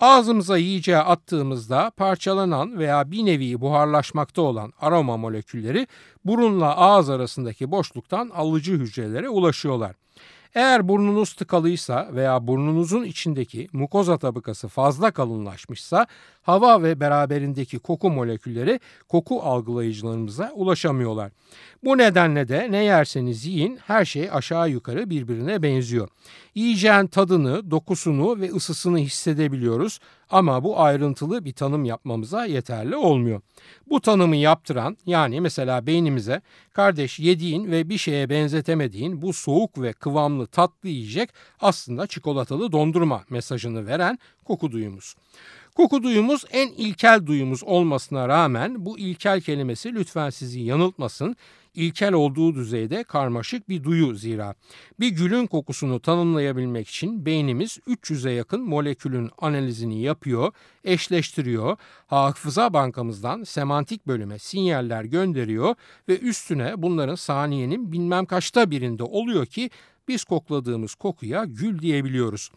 Ağzımıza 0.00 0.56
yiyeceği 0.56 0.98
attığımızda 0.98 1.90
parçalanan 1.96 2.78
veya 2.78 3.10
bir 3.10 3.26
nevi 3.26 3.60
buharlaşmakta 3.60 4.42
olan 4.42 4.72
aroma 4.80 5.16
molekülleri 5.16 5.86
burunla 6.24 6.76
ağız 6.76 7.10
arasındaki 7.10 7.70
boşluktan 7.70 8.28
alıcı 8.34 8.72
hücrelere 8.72 9.28
ulaşıyorlar. 9.28 9.96
Eğer 10.54 10.88
burnunuz 10.88 11.32
tıkalıysa 11.32 12.08
veya 12.12 12.46
burnunuzun 12.46 13.04
içindeki 13.04 13.68
mukoza 13.72 14.18
tabakası 14.18 14.68
fazla 14.68 15.10
kalınlaşmışsa 15.10 16.06
hava 16.42 16.82
ve 16.82 17.00
beraberindeki 17.00 17.78
koku 17.78 18.10
molekülleri 18.10 18.80
koku 19.08 19.42
algılayıcılarımıza 19.42 20.52
ulaşamıyorlar. 20.54 21.32
Bu 21.84 21.98
nedenle 21.98 22.48
de 22.48 22.68
ne 22.70 22.84
yerseniz 22.84 23.46
yiyin 23.46 23.78
her 23.86 24.04
şey 24.04 24.28
aşağı 24.32 24.70
yukarı 24.70 25.10
birbirine 25.10 25.62
benziyor. 25.62 26.08
Yiyeceğin 26.54 27.06
tadını, 27.06 27.70
dokusunu 27.70 28.40
ve 28.40 28.52
ısısını 28.52 28.98
hissedebiliyoruz 28.98 30.00
ama 30.30 30.64
bu 30.64 30.80
ayrıntılı 30.80 31.44
bir 31.44 31.52
tanım 31.52 31.84
yapmamıza 31.84 32.44
yeterli 32.44 32.96
olmuyor. 32.96 33.40
Bu 33.86 34.00
tanımı 34.00 34.36
yaptıran 34.36 34.96
yani 35.06 35.40
mesela 35.40 35.86
beynimize 35.86 36.42
kardeş 36.72 37.18
yediğin 37.18 37.70
ve 37.70 37.88
bir 37.88 37.98
şeye 37.98 38.30
benzetemediğin 38.30 39.22
bu 39.22 39.32
soğuk 39.32 39.82
ve 39.82 39.92
kıvamlı 39.92 40.46
tatlı 40.46 40.88
yiyecek 40.88 41.30
aslında 41.60 42.06
çikolatalı 42.06 42.72
dondurma 42.72 43.24
mesajını 43.30 43.86
veren 43.86 44.18
koku 44.44 44.72
duyumuz. 44.72 45.14
Koku 45.76 46.02
duyumuz 46.02 46.44
en 46.52 46.68
ilkel 46.68 47.26
duyumuz 47.26 47.64
olmasına 47.64 48.28
rağmen 48.28 48.86
bu 48.86 48.98
ilkel 48.98 49.40
kelimesi 49.40 49.94
lütfen 49.94 50.30
sizi 50.30 50.60
yanıltmasın 50.60 51.36
ilkel 51.78 52.12
olduğu 52.12 52.54
düzeyde 52.54 53.04
karmaşık 53.04 53.68
bir 53.68 53.84
duyu 53.84 54.14
zira. 54.14 54.54
Bir 55.00 55.08
gülün 55.08 55.46
kokusunu 55.46 56.00
tanımlayabilmek 56.00 56.88
için 56.88 57.26
beynimiz 57.26 57.78
300'e 57.88 58.32
yakın 58.32 58.60
molekülün 58.60 59.30
analizini 59.38 60.02
yapıyor, 60.02 60.52
eşleştiriyor, 60.84 61.76
hafıza 62.06 62.72
bankamızdan 62.72 63.42
semantik 63.44 64.06
bölüme 64.06 64.38
sinyaller 64.38 65.04
gönderiyor 65.04 65.74
ve 66.08 66.18
üstüne 66.18 66.82
bunların 66.82 67.14
saniyenin 67.14 67.92
bilmem 67.92 68.26
kaçta 68.26 68.70
birinde 68.70 69.02
oluyor 69.02 69.46
ki 69.46 69.70
biz 70.08 70.24
kokladığımız 70.24 70.94
kokuya 70.94 71.44
gül 71.44 71.78
diyebiliyoruz. 71.78 72.50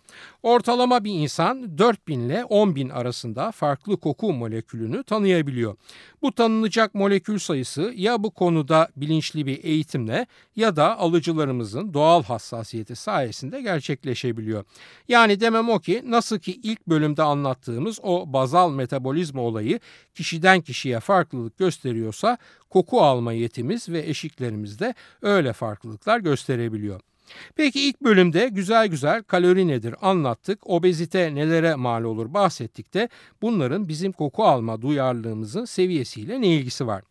Ortalama 0.43 1.03
bir 1.03 1.11
insan 1.11 1.77
4000 1.77 2.19
ile 2.19 2.39
10.000 2.39 2.93
arasında 2.93 3.51
farklı 3.51 3.97
koku 3.97 4.33
molekülünü 4.33 5.03
tanıyabiliyor. 5.03 5.75
Bu 6.21 6.31
tanınacak 6.31 6.95
molekül 6.95 7.39
sayısı 7.39 7.93
ya 7.95 8.23
bu 8.23 8.31
konuda 8.31 8.87
bilinçli 8.95 9.45
bir 9.45 9.63
eğitimle 9.63 10.27
ya 10.55 10.75
da 10.75 10.99
alıcılarımızın 10.99 11.93
doğal 11.93 12.23
hassasiyeti 12.23 12.95
sayesinde 12.95 13.61
gerçekleşebiliyor. 13.61 14.63
Yani 15.07 15.39
demem 15.39 15.69
o 15.69 15.79
ki 15.79 16.03
nasıl 16.05 16.39
ki 16.39 16.59
ilk 16.63 16.87
bölümde 16.87 17.23
anlattığımız 17.23 17.99
o 18.03 18.33
bazal 18.33 18.71
metabolizma 18.71 19.41
olayı 19.41 19.79
kişiden 20.15 20.61
kişiye 20.61 20.99
farklılık 20.99 21.57
gösteriyorsa 21.57 22.37
koku 22.69 23.01
alma 23.01 23.33
yetimiz 23.33 23.89
ve 23.89 23.99
eşiklerimiz 23.99 24.79
de 24.79 24.93
öyle 25.21 25.53
farklılıklar 25.53 26.19
gösterebiliyor. 26.19 27.10
Peki 27.55 27.81
ilk 27.81 28.01
bölümde 28.01 28.47
güzel 28.47 28.87
güzel 28.87 29.23
kalori 29.23 29.67
nedir 29.67 29.95
anlattık, 30.01 30.69
obezite 30.69 31.35
nelere 31.35 31.75
mal 31.75 32.03
olur 32.03 32.33
bahsettik 32.33 32.93
de 32.93 33.09
bunların 33.41 33.87
bizim 33.87 34.11
koku 34.11 34.43
alma 34.43 34.81
duyarlılığımızın 34.81 35.65
seviyesiyle 35.65 36.41
ne 36.41 36.47
ilgisi 36.47 36.87
var? 36.87 37.03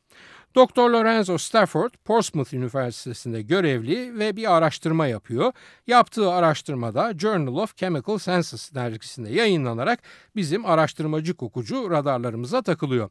Dr. 0.56 0.90
Lorenzo 0.90 1.38
Stafford 1.38 1.90
Portsmouth 2.04 2.54
Üniversitesi'nde 2.54 3.42
görevli 3.42 4.18
ve 4.18 4.36
bir 4.36 4.56
araştırma 4.56 5.06
yapıyor. 5.06 5.52
Yaptığı 5.86 6.32
araştırmada 6.32 7.12
Journal 7.18 7.56
of 7.56 7.76
Chemical 7.76 8.18
Sciences 8.18 8.74
dergisinde 8.74 9.30
yayınlanarak 9.30 10.02
bizim 10.36 10.66
araştırmacı 10.66 11.34
kokucu 11.34 11.90
radarlarımıza 11.90 12.62
takılıyor. 12.62 13.10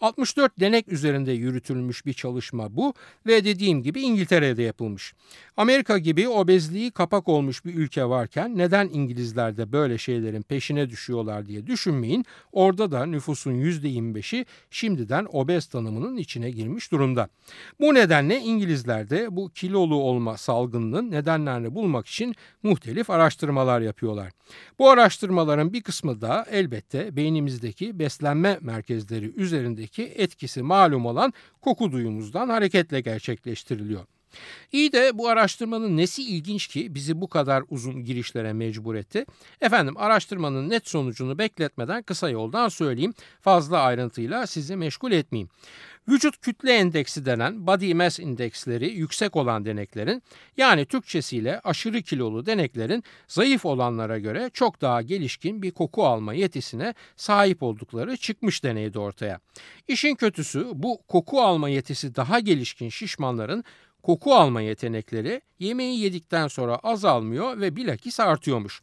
64 0.00 0.60
denek 0.60 0.88
üzerinde 0.88 1.32
yürütülmüş 1.32 2.06
bir 2.06 2.12
çalışma 2.12 2.76
bu 2.76 2.94
ve 3.26 3.44
dediğim 3.44 3.82
gibi 3.82 4.00
İngiltere'de 4.00 4.62
yapılmış. 4.62 5.14
Amerika 5.56 5.98
gibi 5.98 6.28
obezliği 6.28 6.90
kapak 6.90 7.28
olmuş 7.28 7.64
bir 7.64 7.74
ülke 7.74 8.04
varken 8.04 8.58
neden 8.58 8.90
İngilizler 8.92 9.56
de 9.56 9.72
böyle 9.72 9.98
şeylerin 9.98 10.42
peşine 10.42 10.90
düşüyorlar 10.90 11.46
diye 11.46 11.66
düşünmeyin. 11.66 12.24
Orada 12.52 12.90
da 12.90 13.06
nüfusun 13.06 13.52
%25'i 13.52 14.46
şimdiden 14.70 15.26
obez 15.32 15.66
tanımının 15.66 16.16
içine 16.16 16.50
girmiş 16.50 16.73
edilmiş 16.74 16.92
durumda. 16.92 17.28
Bu 17.80 17.94
nedenle 17.94 18.40
İngilizler 18.40 19.10
de 19.10 19.28
bu 19.30 19.48
kilolu 19.48 19.94
olma 19.94 20.36
salgınının 20.36 21.10
nedenlerini 21.10 21.74
bulmak 21.74 22.06
için 22.06 22.34
muhtelif 22.62 23.10
araştırmalar 23.10 23.80
yapıyorlar. 23.80 24.32
Bu 24.78 24.90
araştırmaların 24.90 25.72
bir 25.72 25.82
kısmı 25.82 26.20
da 26.20 26.44
elbette 26.50 27.16
beynimizdeki 27.16 27.98
beslenme 27.98 28.58
merkezleri 28.60 29.32
üzerindeki 29.36 30.02
etkisi 30.16 30.62
malum 30.62 31.06
olan 31.06 31.32
koku 31.60 31.92
duyumuzdan 31.92 32.48
hareketle 32.48 33.00
gerçekleştiriliyor. 33.00 34.06
İyi 34.72 34.92
de 34.92 35.18
bu 35.18 35.28
araştırmanın 35.28 35.96
nesi 35.96 36.22
ilginç 36.22 36.66
ki 36.66 36.94
bizi 36.94 37.20
bu 37.20 37.28
kadar 37.28 37.64
uzun 37.68 38.04
girişlere 38.04 38.52
mecbur 38.52 38.94
etti? 38.94 39.26
Efendim 39.60 39.94
araştırmanın 39.96 40.70
net 40.70 40.88
sonucunu 40.88 41.38
bekletmeden 41.38 42.02
kısa 42.02 42.30
yoldan 42.30 42.68
söyleyeyim. 42.68 43.14
Fazla 43.40 43.80
ayrıntıyla 43.80 44.46
sizi 44.46 44.76
meşgul 44.76 45.12
etmeyeyim. 45.12 45.48
Vücut 46.08 46.40
kütle 46.40 46.72
endeksi 46.72 47.26
denen 47.26 47.66
body 47.66 47.94
mass 47.94 48.18
indeksleri 48.18 48.90
yüksek 48.90 49.36
olan 49.36 49.64
deneklerin 49.64 50.22
yani 50.56 50.86
Türkçesiyle 50.86 51.60
aşırı 51.64 52.02
kilolu 52.02 52.46
deneklerin 52.46 53.04
zayıf 53.28 53.64
olanlara 53.64 54.18
göre 54.18 54.50
çok 54.54 54.80
daha 54.80 55.02
gelişkin 55.02 55.62
bir 55.62 55.70
koku 55.70 56.06
alma 56.06 56.34
yetisine 56.34 56.94
sahip 57.16 57.62
oldukları 57.62 58.16
çıkmış 58.16 58.64
deneydi 58.64 58.98
ortaya. 58.98 59.40
İşin 59.88 60.14
kötüsü 60.14 60.66
bu 60.74 61.02
koku 61.08 61.40
alma 61.40 61.68
yetisi 61.68 62.14
daha 62.16 62.40
gelişkin 62.40 62.88
şişmanların 62.88 63.64
koku 64.02 64.34
alma 64.34 64.60
yetenekleri 64.60 65.40
yemeği 65.58 66.00
yedikten 66.00 66.48
sonra 66.48 66.76
azalmıyor 66.76 67.60
ve 67.60 67.76
bilakis 67.76 68.20
artıyormuş. 68.20 68.82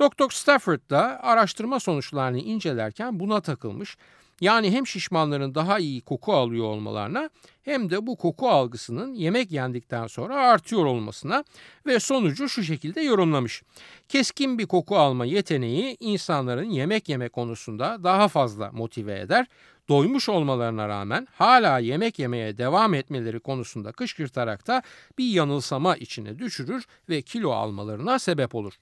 Dr. 0.00 0.30
Stafford 0.30 0.90
da 0.90 1.22
araştırma 1.22 1.80
sonuçlarını 1.80 2.38
incelerken 2.38 3.20
buna 3.20 3.40
takılmış. 3.40 3.96
Yani 4.40 4.70
hem 4.70 4.86
şişmanların 4.86 5.54
daha 5.54 5.78
iyi 5.78 6.00
koku 6.00 6.32
alıyor 6.32 6.64
olmalarına 6.64 7.30
hem 7.62 7.90
de 7.90 8.06
bu 8.06 8.16
koku 8.16 8.48
algısının 8.48 9.14
yemek 9.14 9.52
yendikten 9.52 10.06
sonra 10.06 10.36
artıyor 10.36 10.84
olmasına 10.84 11.44
ve 11.86 12.00
sonucu 12.00 12.48
şu 12.48 12.62
şekilde 12.62 13.00
yorumlamış. 13.00 13.62
Keskin 14.08 14.58
bir 14.58 14.66
koku 14.66 14.96
alma 14.96 15.24
yeteneği 15.24 15.96
insanların 16.00 16.70
yemek 16.70 17.08
yeme 17.08 17.28
konusunda 17.28 18.04
daha 18.04 18.28
fazla 18.28 18.72
motive 18.72 19.20
eder 19.20 19.46
doymuş 19.88 20.28
olmalarına 20.28 20.88
rağmen 20.88 21.28
hala 21.32 21.78
yemek 21.78 22.18
yemeye 22.18 22.58
devam 22.58 22.94
etmeleri 22.94 23.40
konusunda 23.40 23.92
kışkırtarak 23.92 24.66
da 24.66 24.82
bir 25.18 25.30
yanılsama 25.30 25.96
içine 25.96 26.38
düşürür 26.38 26.86
ve 27.08 27.22
kilo 27.22 27.50
almalarına 27.50 28.18
sebep 28.18 28.54
olur. 28.54 28.72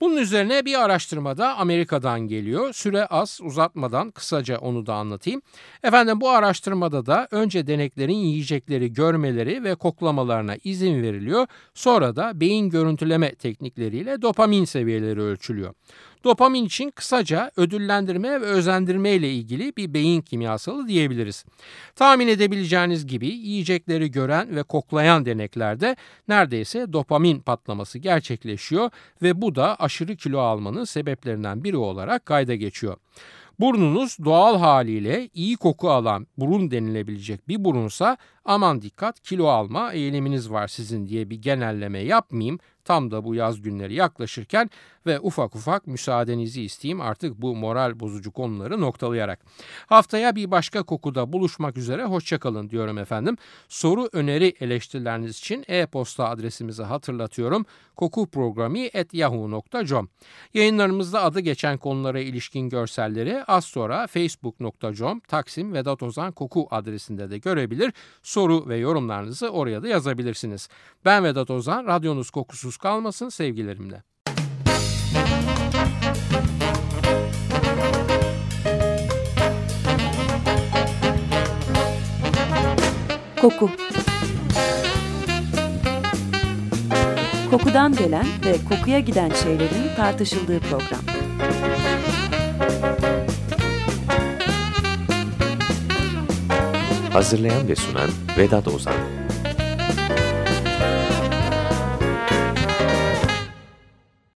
Bunun 0.00 0.16
üzerine 0.16 0.64
bir 0.64 0.80
araştırmada 0.84 1.56
Amerika'dan 1.56 2.20
geliyor. 2.20 2.72
Süre 2.72 3.06
az 3.06 3.40
uzatmadan 3.42 4.10
kısaca 4.10 4.58
onu 4.58 4.86
da 4.86 4.94
anlatayım. 4.94 5.42
Efendim 5.82 6.20
bu 6.20 6.30
araştırmada 6.30 7.06
da 7.06 7.28
önce 7.30 7.66
deneklerin 7.66 8.12
yiyecekleri 8.12 8.92
görmeleri 8.92 9.64
ve 9.64 9.74
koklamalarına 9.74 10.56
izin 10.64 11.02
veriliyor. 11.02 11.46
Sonra 11.74 12.16
da 12.16 12.40
beyin 12.40 12.70
görüntüleme 12.70 13.34
teknikleriyle 13.34 14.22
dopamin 14.22 14.64
seviyeleri 14.64 15.20
ölçülüyor. 15.20 15.74
Dopamin 16.24 16.64
için 16.64 16.90
kısaca 16.90 17.50
ödüllendirme 17.56 18.40
ve 18.40 18.44
özendirme 18.44 19.10
ile 19.10 19.32
ilgili 19.32 19.76
bir 19.76 19.94
beyin 19.94 20.20
kimyasalı 20.20 20.88
diyebiliriz. 20.88 21.44
Tahmin 21.96 22.28
edebileceğiniz 22.28 23.06
gibi 23.06 23.26
yiyecekleri 23.26 24.10
gören 24.10 24.56
ve 24.56 24.62
koklayan 24.62 25.26
deneklerde 25.26 25.96
neredeyse 26.28 26.92
dopamin 26.92 27.40
patlaması 27.40 27.98
gerçekleşiyor 27.98 28.90
ve 29.22 29.42
bu 29.42 29.54
da 29.54 29.76
aşırı 29.76 30.16
kilo 30.16 30.38
almanın 30.38 30.84
sebeplerinden 30.84 31.64
biri 31.64 31.76
olarak 31.76 32.26
kayda 32.26 32.54
geçiyor. 32.54 32.96
Burnunuz 33.60 34.16
doğal 34.24 34.58
haliyle 34.58 35.28
iyi 35.34 35.56
koku 35.56 35.90
alan 35.90 36.26
burun 36.36 36.70
denilebilecek 36.70 37.48
bir 37.48 37.64
burunsa 37.64 38.16
aman 38.44 38.82
dikkat 38.82 39.20
kilo 39.20 39.46
alma 39.46 39.92
eğiliminiz 39.92 40.50
var 40.50 40.68
sizin 40.68 41.08
diye 41.08 41.30
bir 41.30 41.42
genelleme 41.42 41.98
yapmayayım. 41.98 42.58
Tam 42.84 43.10
da 43.10 43.24
bu 43.24 43.34
yaz 43.34 43.62
günleri 43.62 43.94
yaklaşırken 43.94 44.70
ve 45.06 45.20
ufak 45.20 45.56
ufak 45.56 45.86
müsaadenizi 45.86 46.62
isteyeyim 46.62 47.00
artık 47.00 47.42
bu 47.42 47.56
moral 47.56 48.00
bozucu 48.00 48.32
konuları 48.32 48.80
noktalayarak. 48.80 49.40
Haftaya 49.86 50.36
bir 50.36 50.50
başka 50.50 50.82
kokuda 50.82 51.32
buluşmak 51.32 51.76
üzere 51.76 52.04
hoşçakalın 52.04 52.70
diyorum 52.70 52.98
efendim. 52.98 53.36
Soru, 53.68 54.08
öneri, 54.12 54.54
eleştirileriniz 54.60 55.38
için 55.38 55.64
e-posta 55.68 56.28
adresimizi 56.28 56.82
hatırlatıyorum. 56.82 57.66
kokuprogrami.yahoo.com 57.96 60.08
Yayınlarımızda 60.54 61.22
adı 61.22 61.40
geçen 61.40 61.78
konulara 61.78 62.20
ilişkin 62.20 62.68
görselleri 62.68 63.44
az 63.44 63.64
sonra 63.64 64.06
facebook.com 64.06 65.20
Taksim 65.20 65.72
Vedat 65.72 66.02
Ozan 66.02 66.32
Koku 66.32 66.68
adresinde 66.70 67.30
de 67.30 67.38
görebilir. 67.38 67.92
Soru 68.22 68.68
ve 68.68 68.76
yorumlarınızı 68.76 69.48
oraya 69.48 69.82
da 69.82 69.88
yazabilirsiniz. 69.88 70.68
Ben 71.04 71.24
Vedat 71.24 71.50
Ozan, 71.50 71.86
radyonuz 71.86 72.30
kokusuz 72.70 72.76
kalmasın 72.76 73.28
sevgilerimle. 73.28 74.02
Koku 83.40 83.70
Kokudan 87.50 87.92
gelen 87.96 88.26
ve 88.44 88.56
kokuya 88.68 89.00
giden 89.00 89.30
şeylerin 89.30 89.96
tartışıldığı 89.96 90.60
program. 90.60 91.00
Hazırlayan 97.12 97.68
ve 97.68 97.76
sunan 97.76 98.10
Vedat 98.38 98.68
Ozan 98.68 99.19